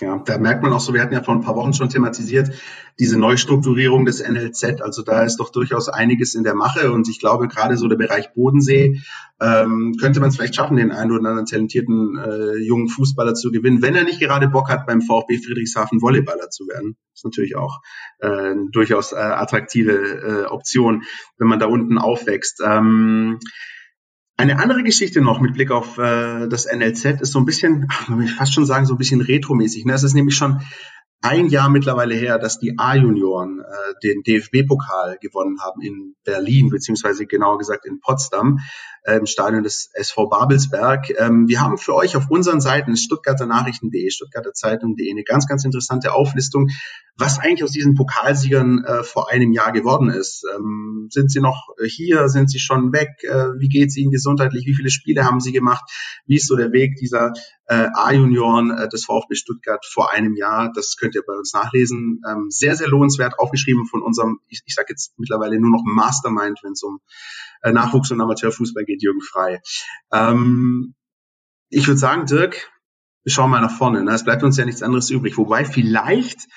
[0.00, 2.52] Ja, da merkt man auch so, wir hatten ja vor ein paar Wochen schon thematisiert,
[3.00, 4.80] diese Neustrukturierung des NLZ.
[4.80, 7.96] Also da ist doch durchaus einiges in der Mache und ich glaube, gerade so der
[7.96, 9.00] Bereich Bodensee
[9.40, 13.50] ähm, könnte man es vielleicht schaffen, den einen oder anderen talentierten äh, jungen Fußballer zu
[13.50, 16.96] gewinnen, wenn er nicht gerade Bock hat, beim VfB Friedrichshafen Volleyballer zu werden.
[17.12, 17.80] Ist natürlich auch
[18.20, 21.02] äh, durchaus äh, attraktive äh, Option,
[21.38, 22.62] wenn man da unten aufwächst.
[22.64, 23.40] Ähm,
[24.38, 28.20] eine andere Geschichte noch mit Blick auf äh, das NLZ ist so ein bisschen, man
[28.20, 29.84] will fast schon sagen, so ein bisschen retromäßig.
[29.84, 29.92] Ne?
[29.92, 30.60] Es ist nämlich schon
[31.20, 37.26] ein Jahr mittlerweile her, dass die A-Junioren äh, den DFB-Pokal gewonnen haben in Berlin, beziehungsweise
[37.26, 38.60] genauer gesagt in Potsdam,
[39.04, 41.10] im Stadion des SV Babelsberg.
[41.18, 45.64] Ähm, wir haben für euch auf unseren Seiten Stuttgarter Nachrichten.de, Stuttgarter Zeitung.de eine ganz, ganz
[45.64, 46.68] interessante Auflistung,
[47.16, 50.44] was eigentlich aus diesen Pokalsiegern äh, vor einem Jahr geworden ist.
[50.54, 52.28] Ähm, sind sie noch hier?
[52.28, 53.10] Sind sie schon weg?
[53.22, 54.66] Äh, wie geht es ihnen gesundheitlich?
[54.66, 55.84] Wie viele Spiele haben sie gemacht?
[56.26, 57.32] Wie ist so der Weg dieser
[57.68, 60.72] äh, A-Junioren äh, des VfB Stuttgart vor einem Jahr?
[60.74, 62.20] Das könnt ihr bei uns nachlesen.
[62.28, 66.60] Ähm, sehr, sehr lohnenswert, aufgeschrieben von unserem, ich, ich sage jetzt mittlerweile nur noch Mastermind,
[66.62, 67.00] wenn es um
[67.62, 69.60] äh, Nachwuchs- und Amateurfußball geht, Jürgen Frei.
[70.12, 70.94] Ähm,
[71.70, 72.70] ich würde sagen, Dirk,
[73.24, 74.02] wir schauen mal nach vorne.
[74.02, 74.12] Ne?
[74.12, 75.36] Es bleibt uns ja nichts anderes übrig.
[75.36, 76.48] Wobei vielleicht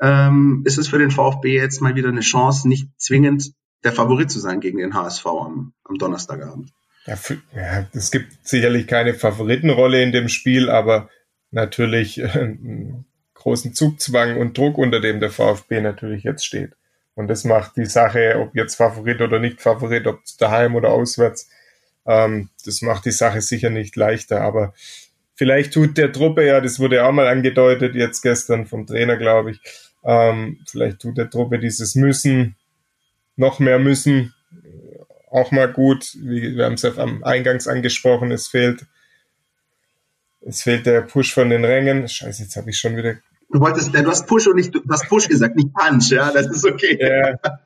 [0.00, 3.52] ähm, ist es für den VfB jetzt mal wieder eine Chance, nicht zwingend
[3.84, 6.72] der Favorit zu sein gegen den HSV am, am Donnerstagabend.
[7.06, 11.08] Ja, für, ja, es gibt sicherlich keine Favoritenrolle in dem Spiel, aber
[11.50, 16.72] natürlich äh, einen großen Zugzwang und Druck, unter dem der VfB natürlich jetzt steht.
[17.14, 21.48] Und das macht die Sache, ob jetzt Favorit oder nicht Favorit, ob daheim oder auswärts,
[22.06, 24.42] ähm, das macht die Sache sicher nicht leichter.
[24.42, 24.74] Aber
[25.34, 29.52] vielleicht tut der Truppe, ja, das wurde auch mal angedeutet, jetzt gestern vom Trainer, glaube
[29.52, 29.60] ich,
[30.04, 32.56] ähm, vielleicht tut der Truppe dieses Müssen,
[33.36, 34.34] noch mehr Müssen,
[35.30, 36.16] auch mal gut.
[36.20, 38.86] Wir haben es ja am Eingangs angesprochen, es fehlt,
[40.40, 42.08] es fehlt der Push von den Rängen.
[42.08, 43.14] Scheiße, jetzt habe ich schon wieder.
[43.52, 46.46] Du wolltest, du hast Push und nicht, du hast Push gesagt, nicht Punch, ja, das
[46.46, 46.98] ist okay.
[47.00, 47.38] Ja.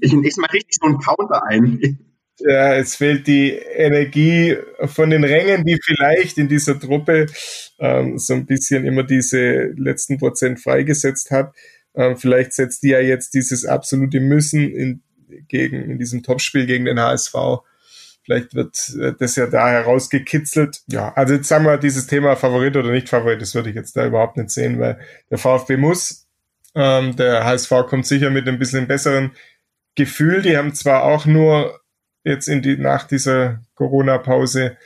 [0.00, 1.98] Ich, ich mache richtig so einen Counter ein.
[2.38, 7.26] Ja, es fehlt die Energie von den Rängen, die vielleicht in dieser Truppe
[7.78, 11.54] ähm, so ein bisschen immer diese letzten Prozent freigesetzt hat.
[11.94, 15.02] Ähm, vielleicht setzt die ja jetzt dieses absolute Müssen in,
[15.48, 17.34] gegen, in diesem Topspiel gegen den HSV.
[18.24, 20.82] Vielleicht wird äh, das ja da herausgekitzelt.
[20.88, 23.96] Ja, also jetzt sagen wir dieses Thema Favorit oder nicht Favorit, das würde ich jetzt
[23.96, 24.98] da überhaupt nicht sehen, weil
[25.30, 26.26] der VfB muss.
[26.74, 29.32] Ähm, der HSV kommt sicher mit ein bisschen besseren
[29.94, 30.42] Gefühl.
[30.42, 31.80] Die haben zwar auch nur
[32.24, 34.76] jetzt in die, nach dieser Corona-Pause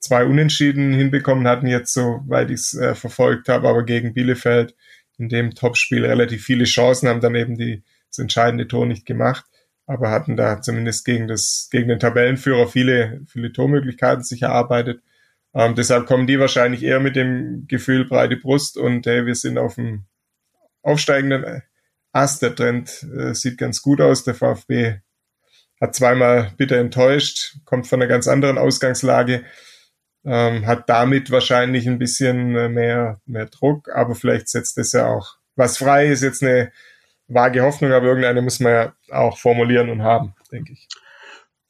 [0.00, 4.74] zwei Unentschieden hinbekommen hatten, jetzt so, weil ich es äh, verfolgt habe, aber gegen Bielefeld
[5.18, 9.44] in dem Topspiel relativ viele Chancen, haben dann eben die, das entscheidende Tor nicht gemacht,
[9.90, 15.02] aber hatten da zumindest gegen das, gegen den Tabellenführer viele, viele Tormöglichkeiten sich erarbeitet.
[15.52, 19.58] Ähm, deshalb kommen die wahrscheinlich eher mit dem Gefühl breite Brust und hey, wir sind
[19.58, 20.04] auf dem
[20.82, 21.62] aufsteigenden
[22.12, 22.40] Ast.
[22.40, 24.22] Der Trend äh, sieht ganz gut aus.
[24.22, 25.00] Der VfB
[25.80, 29.44] hat zweimal bitter enttäuscht, kommt von einer ganz anderen Ausgangslage,
[30.24, 35.08] ähm, hat damit wahrscheinlich ein bisschen äh, mehr, mehr Druck, aber vielleicht setzt es ja
[35.08, 36.70] auch was frei, ist jetzt eine
[37.30, 40.88] vage Hoffnung, aber irgendeine muss man ja auch formulieren und haben, denke ich.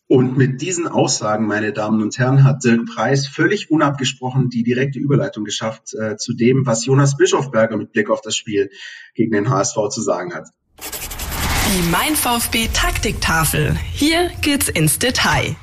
[0.09, 4.99] Und mit diesen Aussagen, meine Damen und Herren, hat Dirk Preis völlig unabgesprochen die direkte
[4.99, 8.71] Überleitung geschafft äh, zu dem, was Jonas Bischofberger mit Blick auf das Spiel
[9.15, 10.49] gegen den HSV zu sagen hat.
[10.81, 13.77] Die Mein VfB Taktiktafel.
[13.93, 15.55] Hier geht's ins Detail.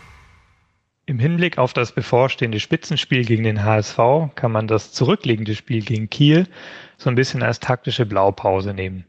[1.06, 3.98] Im Hinblick auf das bevorstehende Spitzenspiel gegen den HSV
[4.36, 6.48] kann man das zurückliegende Spiel gegen Kiel
[6.95, 9.04] so ein bisschen als taktische Blaupause nehmen.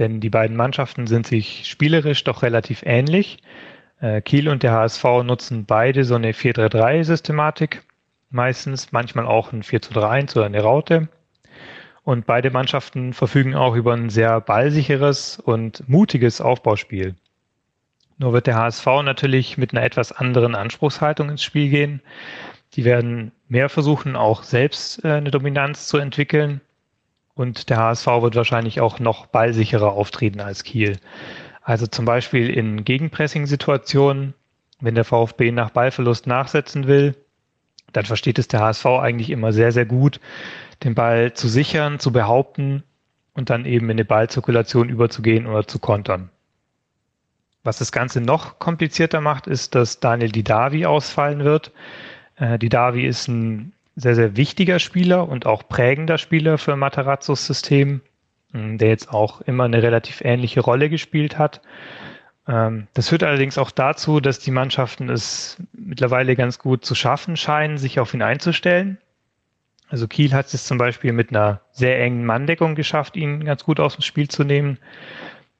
[0.00, 3.38] Denn die beiden Mannschaften sind sich spielerisch doch relativ ähnlich.
[4.00, 7.82] Äh, Kiel und der HSV nutzen beide so eine 4-3-3-Systematik,
[8.30, 11.08] meistens, manchmal auch ein 4-3-1 oder eine Raute.
[12.02, 17.14] Und beide Mannschaften verfügen auch über ein sehr ballsicheres und mutiges Aufbauspiel.
[18.16, 22.00] Nur wird der HSV natürlich mit einer etwas anderen Anspruchshaltung ins Spiel gehen.
[22.72, 26.62] Die werden mehr versuchen, auch selbst äh, eine Dominanz zu entwickeln.
[27.34, 30.98] Und der HSV wird wahrscheinlich auch noch ballsicherer auftreten als Kiel.
[31.62, 34.34] Also zum Beispiel in Gegenpressing-Situationen,
[34.80, 37.14] wenn der VfB nach Ballverlust nachsetzen will,
[37.92, 40.20] dann versteht es der HSV eigentlich immer sehr, sehr gut,
[40.82, 42.82] den Ball zu sichern, zu behaupten
[43.34, 46.30] und dann eben in eine Ballzirkulation überzugehen oder zu kontern.
[47.62, 51.72] Was das Ganze noch komplizierter macht, ist, dass Daniel Didavi ausfallen wird.
[52.36, 58.00] Äh, Didavi ist ein sehr, sehr wichtiger Spieler und auch prägender Spieler für Matarazzos System,
[58.54, 61.60] ähm, der jetzt auch immer eine relativ ähnliche Rolle gespielt hat.
[62.48, 67.36] Ähm, das führt allerdings auch dazu, dass die Mannschaften es mittlerweile ganz gut zu schaffen
[67.36, 68.98] scheinen, sich auf ihn einzustellen.
[69.88, 73.80] Also Kiel hat es zum Beispiel mit einer sehr engen Manndeckung geschafft, ihn ganz gut
[73.80, 74.78] aus dem Spiel zu nehmen.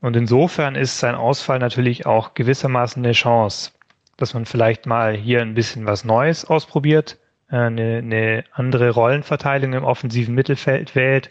[0.00, 3.72] Und insofern ist sein Ausfall natürlich auch gewissermaßen eine Chance,
[4.16, 7.18] dass man vielleicht mal hier ein bisschen was Neues ausprobiert,
[7.56, 11.30] eine, eine andere Rollenverteilung im offensiven Mittelfeld wählt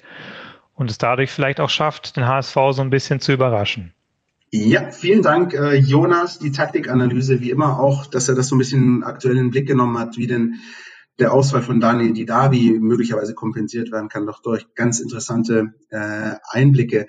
[0.75, 3.93] und es dadurch vielleicht auch schafft, den HSV so ein bisschen zu überraschen.
[4.51, 6.39] Ja, vielen Dank, äh, Jonas.
[6.39, 9.67] Die Taktikanalyse, wie immer auch, dass er das so ein bisschen aktuell in den Blick
[9.67, 10.55] genommen hat, wie denn
[11.19, 17.07] der Ausfall von Daniel Didavi möglicherweise kompensiert werden kann, doch durch ganz interessante äh, Einblicke.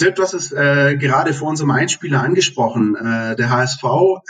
[0.00, 2.96] Dirk, du hast es äh, gerade vor unserem Einspieler angesprochen.
[2.96, 3.84] Äh, der HSV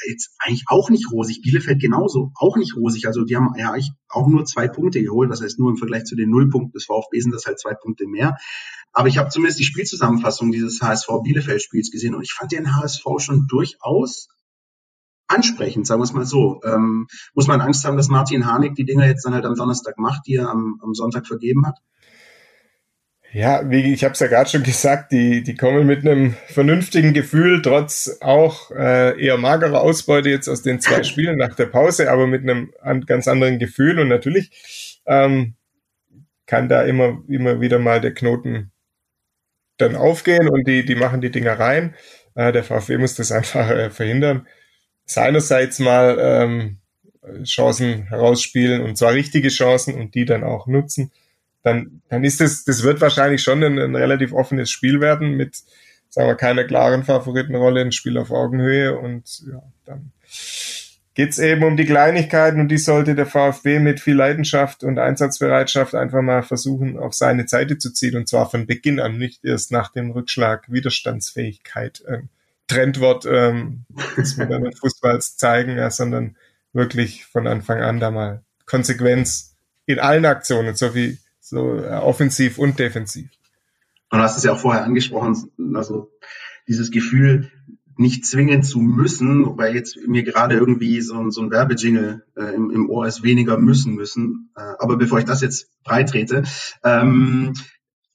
[0.07, 1.41] jetzt eigentlich auch nicht rosig.
[1.41, 3.07] Bielefeld genauso auch nicht rosig.
[3.07, 5.31] Also die haben ja eigentlich auch nur zwei Punkte geholt.
[5.31, 8.07] Das heißt, nur im Vergleich zu den Nullpunkten des VfB sind das halt zwei Punkte
[8.07, 8.37] mehr.
[8.93, 13.03] Aber ich habe zumindest die Spielzusammenfassung dieses HSV Bielefeld-Spiels gesehen und ich fand den HSV
[13.19, 14.29] schon durchaus
[15.27, 16.61] ansprechend, sagen wir es mal so.
[16.65, 19.99] Ähm, muss man Angst haben, dass Martin Harnik die Dinger jetzt dann halt am Donnerstag
[19.99, 21.79] macht, die er am, am Sonntag vergeben hat?
[23.35, 27.13] Ja, wie ich habe es ja gerade schon gesagt, die, die kommen mit einem vernünftigen
[27.13, 32.13] Gefühl, trotz auch äh, eher magerer Ausbeute jetzt aus den zwei Spielen nach der Pause,
[32.13, 33.99] aber mit einem an, ganz anderen Gefühl.
[33.99, 35.55] Und natürlich ähm,
[36.47, 38.71] kann da immer, immer wieder mal der Knoten
[39.79, 41.97] dann aufgehen und die, die machen die Dinger rein.
[42.37, 44.47] Äh, der VfB muss das einfach äh, verhindern.
[45.07, 46.79] Seinerseits mal ähm,
[47.43, 51.11] Chancen herausspielen und zwar richtige Chancen und die dann auch nutzen
[51.65, 55.57] dann, dann ist es, das wird wahrscheinlich schon ein, ein relativ offenes Spiel werden mit,
[56.11, 60.13] sagen wir, keiner klaren Favoritenrolle, ein Spiel auf Augenhöhe und ja, dann
[61.15, 65.95] geht's eben um die Kleinigkeiten und die sollte der VfB mit viel Leidenschaft und Einsatzbereitschaft
[65.95, 69.73] einfach mal versuchen, auf seine Seite zu ziehen und zwar von Beginn an, nicht erst
[69.73, 72.05] nach dem Rückschlag Widerstandsfähigkeit.
[72.07, 72.29] Ähm,
[72.67, 73.85] Trendwort ähm,
[74.17, 76.37] des modernen Fußballs zeigen, ja, sondern
[76.73, 79.55] wirklich von Anfang an da mal Konsequenz
[79.87, 83.31] in allen Aktionen, so wie so äh, offensiv und defensiv.
[84.11, 86.11] Und du hast es ja auch vorher angesprochen, also
[86.67, 87.51] dieses Gefühl,
[87.97, 92.71] nicht zwingen zu müssen, weil jetzt mir gerade irgendwie so, so ein Werbejingle äh, im,
[92.71, 94.51] im Ohr ist, weniger müssen müssen.
[94.57, 96.45] Äh, aber bevor ich das jetzt breitrete,
[96.83, 97.53] ähm,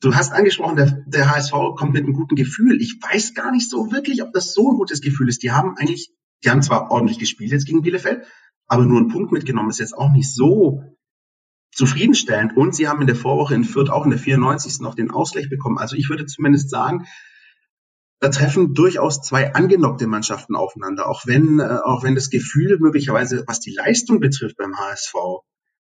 [0.01, 2.81] du hast angesprochen, der, der HSV kommt mit einem guten Gefühl.
[2.81, 5.43] Ich weiß gar nicht so wirklich, ob das so ein gutes Gefühl ist.
[5.43, 6.11] Die haben eigentlich,
[6.43, 8.25] die haben zwar ordentlich gespielt jetzt gegen Bielefeld,
[8.65, 10.83] aber nur einen Punkt mitgenommen ist jetzt auch nicht so
[11.71, 12.55] zufriedenstellend.
[12.57, 14.79] Und sie haben in der Vorwoche in Fürth auch in der 94.
[14.79, 15.77] noch den Ausgleich bekommen.
[15.77, 17.05] Also ich würde zumindest sagen,
[18.19, 23.45] da treffen durchaus zwei angenockte Mannschaften aufeinander, auch wenn, äh, auch wenn das Gefühl möglicherweise,
[23.47, 25.13] was die Leistung betrifft beim HSV,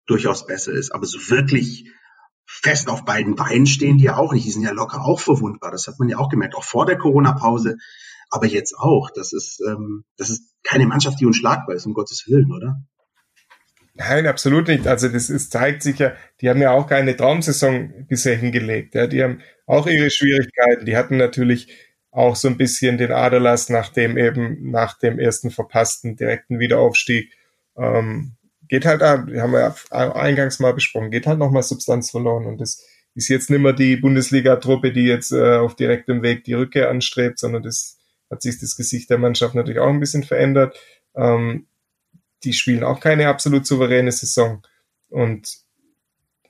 [0.06, 0.92] durchaus besser ist.
[0.92, 1.90] Aber so wirklich
[2.46, 4.46] fest auf beiden Beinen stehen die ja auch nicht.
[4.46, 5.70] Die sind ja locker auch verwundbar.
[5.70, 7.76] Das hat man ja auch gemerkt, auch vor der Corona-Pause.
[8.30, 9.10] Aber jetzt auch.
[9.14, 12.76] Das ist, ähm, das ist keine Mannschaft, die unschlagbar ist, um Gottes Willen, oder?
[13.98, 14.86] Nein, absolut nicht.
[14.86, 18.94] Also das ist, zeigt sich ja, die haben ja auch keine Traumsaison bisher hingelegt.
[18.94, 19.06] Ja.
[19.06, 20.84] Die haben auch ihre Schwierigkeiten.
[20.84, 21.68] Die hatten natürlich
[22.10, 27.32] auch so ein bisschen den Aderlass nach dem eben, nach dem ersten verpassten direkten Wiederaufstieg.
[27.76, 28.36] Ähm,
[28.68, 32.84] geht halt, wir haben ja eingangs mal besprochen, geht halt nochmal Substanz verloren und das
[33.14, 37.38] ist jetzt nicht mehr die Bundesliga-Truppe, die jetzt äh, auf direktem Weg die Rückkehr anstrebt,
[37.38, 37.98] sondern das
[38.30, 40.78] hat sich das Gesicht der Mannschaft natürlich auch ein bisschen verändert.
[41.14, 41.66] Ähm,
[42.46, 44.62] die spielen auch keine absolut souveräne Saison.
[45.08, 45.48] Und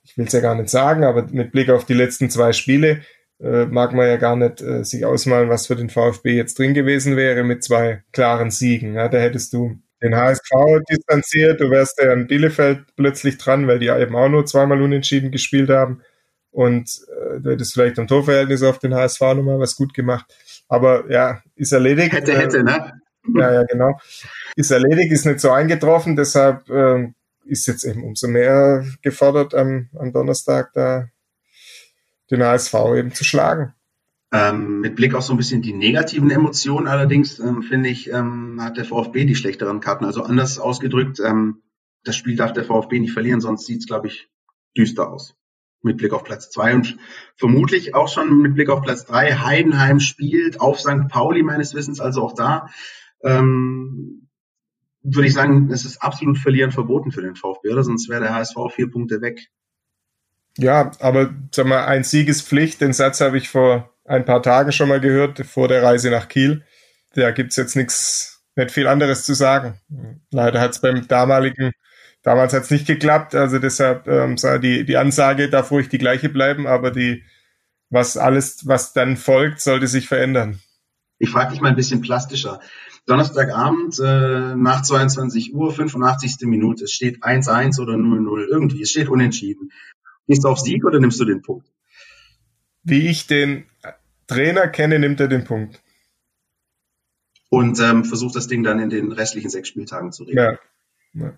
[0.05, 3.01] ich will es ja gar nicht sagen, aber mit Blick auf die letzten zwei Spiele
[3.41, 6.75] äh, mag man ja gar nicht äh, sich ausmalen, was für den VfB jetzt drin
[6.75, 8.95] gewesen wäre mit zwei klaren Siegen.
[8.95, 10.51] Ja, da hättest du den HSV
[10.89, 11.61] distanziert.
[11.61, 15.71] Du wärst ja in Bielefeld plötzlich dran, weil die eben auch nur zweimal unentschieden gespielt
[15.71, 16.03] haben.
[16.51, 20.27] Und äh, du hättest vielleicht am Torverhältnis auf den HSV nochmal was gut gemacht.
[20.69, 22.13] Aber ja, ist erledigt.
[22.13, 22.93] Hätte, hätte, ne?
[23.35, 23.99] Ja, ja, genau.
[24.57, 27.12] Ist erledigt, ist nicht so eingetroffen, deshalb äh,
[27.45, 31.09] ist jetzt eben umso mehr gefordert, am, am Donnerstag da
[32.31, 33.72] den HSV eben zu schlagen.
[34.33, 38.59] Ähm, mit Blick auf so ein bisschen die negativen Emotionen allerdings, ähm, finde ich, ähm,
[38.61, 40.05] hat der VfB die schlechteren Karten.
[40.05, 41.62] Also anders ausgedrückt, ähm,
[42.03, 44.29] das Spiel darf der VfB nicht verlieren, sonst sieht es, glaube ich,
[44.77, 45.37] düster aus.
[45.83, 46.97] Mit Blick auf Platz zwei und
[47.37, 49.35] vermutlich auch schon mit Blick auf Platz drei.
[49.35, 51.09] Heidenheim spielt auf St.
[51.09, 52.68] Pauli meines Wissens, also auch da.
[53.23, 54.29] Ähm,
[55.03, 57.85] würde ich sagen, es ist absolut verlieren verboten für den VfB, oder?
[57.85, 59.49] Sonst wäre der HSV vier Punkte weg.
[60.59, 62.81] Ja, aber sag mal, ein Sieg ist Pflicht.
[62.81, 66.29] Den Satz habe ich vor ein paar Tagen schon mal gehört, vor der Reise nach
[66.29, 66.64] Kiel.
[67.14, 69.81] Da gibt's jetzt nichts, nicht viel anderes zu sagen.
[70.31, 71.73] Leider hat's beim damaligen,
[72.23, 76.67] damals hat's nicht geklappt, also deshalb ähm, die, die Ansage darf ruhig die gleiche bleiben,
[76.67, 77.25] aber die,
[77.91, 80.61] was alles, was dann folgt, sollte sich verändern.
[81.19, 82.61] Ich frage dich mal ein bisschen plastischer.
[83.07, 86.47] Donnerstagabend äh, nach 22 Uhr, 85.
[86.49, 86.85] Minute.
[86.85, 88.83] Es steht 1-1 oder 0-0 irgendwie.
[88.83, 89.71] Es steht unentschieden.
[90.27, 91.69] Gehst du auf Sieg oder nimmst du den Punkt?
[92.83, 93.65] Wie ich den
[94.27, 95.81] Trainer kenne, nimmt er den Punkt.
[97.49, 100.59] Und ähm, versucht das Ding dann in den restlichen sechs Spieltagen zu regeln.
[101.15, 101.27] Ja.
[101.27, 101.33] ja.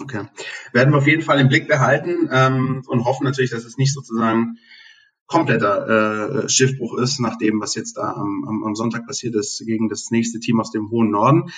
[0.00, 0.26] Okay.
[0.72, 3.92] Werden wir auf jeden Fall im Blick behalten ähm, und hoffen natürlich, dass es nicht
[3.92, 4.58] sozusagen
[5.28, 9.62] kompletter äh, Schiffbruch ist, nach dem, was jetzt da am, am, am Sonntag passiert ist
[9.64, 11.50] gegen das nächste Team aus dem hohen Norden.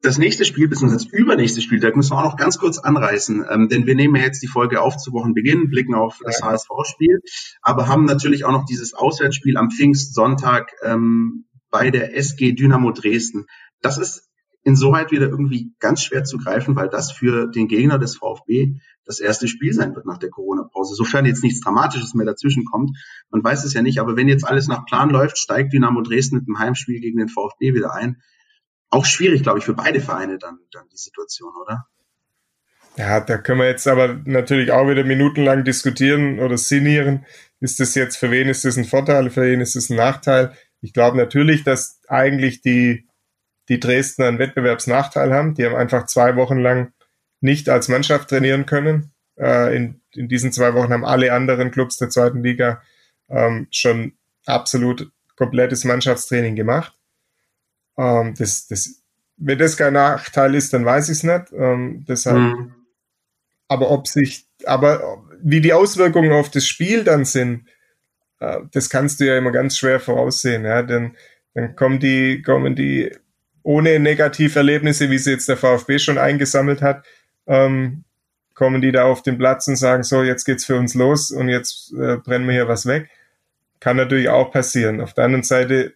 [0.00, 3.44] Das nächste Spiel, beziehungsweise das übernächste Spiel, da müssen wir auch noch ganz kurz anreißen,
[3.48, 6.46] ähm, denn wir nehmen ja jetzt die Folge auf zu Wochenbeginn, blicken auf das ja.
[6.46, 7.20] HSV-Spiel,
[7.60, 13.46] aber haben natürlich auch noch dieses Auswärtsspiel am Pfingstsonntag ähm, bei der SG Dynamo Dresden.
[13.80, 14.28] Das ist
[14.64, 19.18] insoweit wieder irgendwie ganz schwer zu greifen, weil das für den Gegner des VfB das
[19.18, 20.94] erste Spiel sein wird nach der Corona-Pause.
[20.94, 22.96] Sofern jetzt nichts Dramatisches mehr dazwischen kommt.
[23.30, 26.36] Man weiß es ja nicht, aber wenn jetzt alles nach Plan läuft, steigt Dynamo Dresden
[26.36, 28.22] mit dem Heimspiel gegen den VfB wieder ein.
[28.90, 31.86] Auch schwierig, glaube ich, für beide Vereine dann, dann die Situation, oder?
[32.96, 37.24] Ja, da können wir jetzt aber natürlich auch wieder minutenlang diskutieren oder sinnieren.
[37.60, 40.52] Ist das jetzt, für wen ist das ein Vorteil, für wen ist das ein Nachteil?
[40.82, 43.06] Ich glaube natürlich, dass eigentlich die
[43.68, 45.54] die Dresden einen Wettbewerbsnachteil haben.
[45.54, 46.92] Die haben einfach zwei Wochen lang
[47.40, 49.12] nicht als Mannschaft trainieren können.
[49.38, 52.82] Äh, in, in diesen zwei Wochen haben alle anderen Clubs der zweiten Liga
[53.28, 54.12] ähm, schon
[54.46, 56.94] absolut komplettes Mannschaftstraining gemacht.
[57.98, 59.02] Ähm, das, das,
[59.36, 61.52] wenn das kein Nachteil ist, dann weiß ich es nicht.
[61.52, 62.74] Ähm, deshalb, mhm.
[63.68, 67.68] aber ob sich, aber wie die Auswirkungen auf das Spiel dann sind,
[68.38, 70.64] äh, das kannst du ja immer ganz schwer voraussehen.
[70.64, 70.82] Ja?
[70.82, 71.16] Denn
[71.54, 73.12] dann kommen die, kommen die
[73.62, 77.04] ohne Negativerlebnisse, wie sie jetzt der VfB schon eingesammelt hat,
[77.46, 78.04] ähm,
[78.54, 81.48] kommen die da auf den Platz und sagen, so, jetzt geht's für uns los und
[81.48, 83.08] jetzt äh, brennen wir hier was weg.
[83.80, 85.00] Kann natürlich auch passieren.
[85.00, 85.94] Auf der anderen Seite,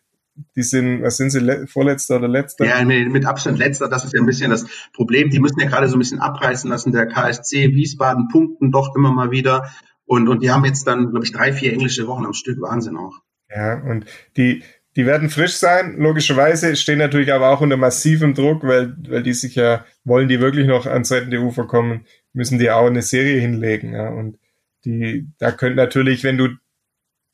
[0.56, 2.66] die sind, was sind sie, vorletzter oder letzter?
[2.66, 5.30] Ja, mit Abstand letzter, das ist ja ein bisschen das Problem.
[5.30, 6.92] Die müssen ja gerade so ein bisschen abreißen lassen.
[6.92, 9.70] Der KSC Wiesbaden punkten doch immer mal wieder.
[10.04, 12.60] Und, und die haben jetzt dann, glaube ich, drei, vier englische Wochen am Stück.
[12.60, 13.20] Wahnsinn auch.
[13.54, 14.06] Ja, und
[14.36, 14.62] die,
[14.96, 19.34] die werden frisch sein, logischerweise, stehen natürlich aber auch unter massivem Druck, weil, weil die
[19.34, 23.38] sich ja, wollen die wirklich noch ans rettende Ufer kommen, müssen die auch eine Serie
[23.38, 23.92] hinlegen.
[23.92, 24.08] Ja.
[24.08, 24.38] Und
[24.86, 26.48] die, da könnt natürlich, wenn du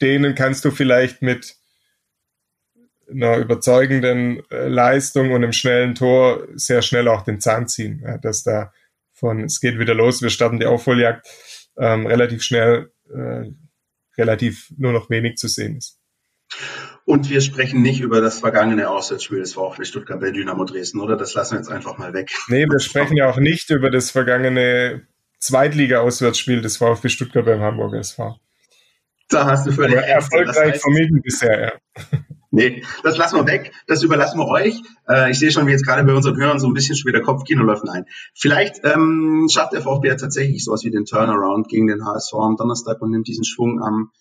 [0.01, 1.55] denen kannst du vielleicht mit
[3.09, 8.19] einer überzeugenden äh, Leistung und einem schnellen Tor sehr schnell auch den Zahn ziehen, ja,
[8.19, 8.73] dass da
[9.13, 11.25] von es geht wieder los, wir starten die Aufholjagd,
[11.79, 13.45] ähm, relativ schnell, äh,
[14.19, 16.01] relativ nur noch wenig zu sehen ist.
[17.13, 21.15] Und wir sprechen nicht über das vergangene Auswärtsspiel des VfB Stuttgart bei Dynamo Dresden, oder?
[21.15, 22.31] Das lassen wir jetzt einfach mal weg.
[22.49, 25.03] Nee, wir sprechen ja auch nicht über das vergangene
[25.39, 28.41] Zweitliga-Auswärtsspiel des VfB Stuttgart beim Hamburger SV.
[29.29, 30.09] Da hast du völlig recht.
[30.09, 32.19] Erfolgreich das heißt, vermieden bisher, ja.
[32.51, 33.73] Nee, das lassen wir weg.
[33.87, 34.81] Das überlassen wir euch.
[35.07, 37.21] Äh, ich sehe schon, wie jetzt gerade bei unseren Hörern so ein bisschen schon wieder
[37.21, 37.85] Kopfkino läuft.
[37.85, 38.07] Nein.
[38.35, 42.57] Vielleicht ähm, schafft der VfB ja tatsächlich sowas wie den Turnaround gegen den HSV am
[42.57, 44.13] Donnerstag und nimmt diesen Schwung am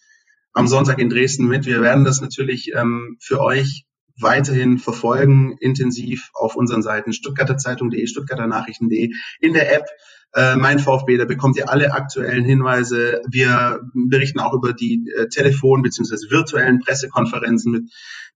[0.53, 1.65] am Sonntag in Dresden mit.
[1.65, 3.85] Wir werden das natürlich ähm, für euch
[4.19, 9.85] weiterhin verfolgen, intensiv auf unseren Seiten Stuttgarter Zeitung.de, Stuttgarter Nachrichten.de, in der App
[10.33, 13.21] äh, Mein VfB, da bekommt ihr alle aktuellen Hinweise.
[13.29, 16.29] Wir berichten auch über die äh, Telefon- bzw.
[16.29, 17.83] virtuellen Pressekonferenzen mit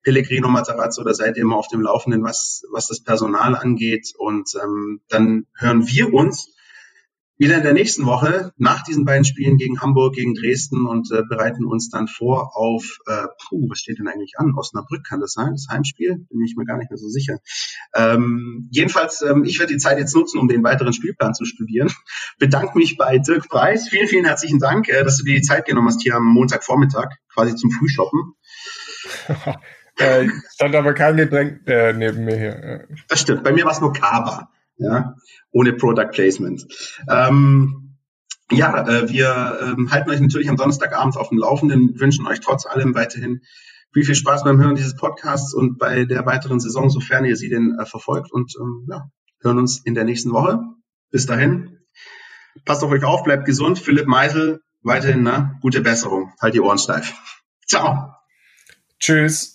[0.04, 4.14] Pellegrino Matarazzo, da seid ihr immer auf dem Laufenden, was, was das Personal angeht.
[4.18, 6.55] Und ähm, dann hören wir uns
[7.38, 11.24] wieder in der nächsten Woche nach diesen beiden Spielen gegen Hamburg, gegen Dresden und äh,
[11.28, 14.54] bereiten uns dann vor auf, äh, puh, was steht denn eigentlich an?
[14.56, 16.26] Osnabrück kann das sein, das Heimspiel?
[16.30, 17.40] Bin ich mir gar nicht mehr so sicher.
[17.94, 21.92] Ähm, jedenfalls, ähm, ich werde die Zeit jetzt nutzen, um den weiteren Spielplan zu studieren.
[22.40, 23.90] Bedanke mich bei Dirk Preis.
[23.90, 27.10] Vielen, vielen herzlichen Dank, äh, dass du dir die Zeit genommen hast hier am Montagvormittag,
[27.34, 28.34] quasi zum Frühshoppen.
[29.98, 32.88] äh, stand aber kein Getränk äh, neben mir hier.
[33.10, 33.44] Das stimmt.
[33.44, 35.16] Bei mir war es nur Kaba ja,
[35.52, 36.66] ohne Product Placement.
[37.10, 37.98] Ähm,
[38.52, 42.66] ja, äh, wir ähm, halten euch natürlich am Donnerstagabend auf dem Laufenden, wünschen euch trotz
[42.66, 43.42] allem weiterhin
[43.92, 47.50] viel, viel Spaß beim Hören dieses Podcasts und bei der weiteren Saison, sofern ihr sie
[47.50, 49.10] denn äh, verfolgt und ähm, ja,
[49.42, 50.60] hören uns in der nächsten Woche.
[51.12, 51.80] Bis dahin,
[52.66, 53.80] passt auf euch auf, bleibt gesund.
[53.80, 56.34] Philipp Meisel, weiterhin ne, gute Besserung.
[56.42, 57.16] Halt die Ohren steif.
[57.66, 58.14] Ciao.
[59.00, 59.55] Tschüss.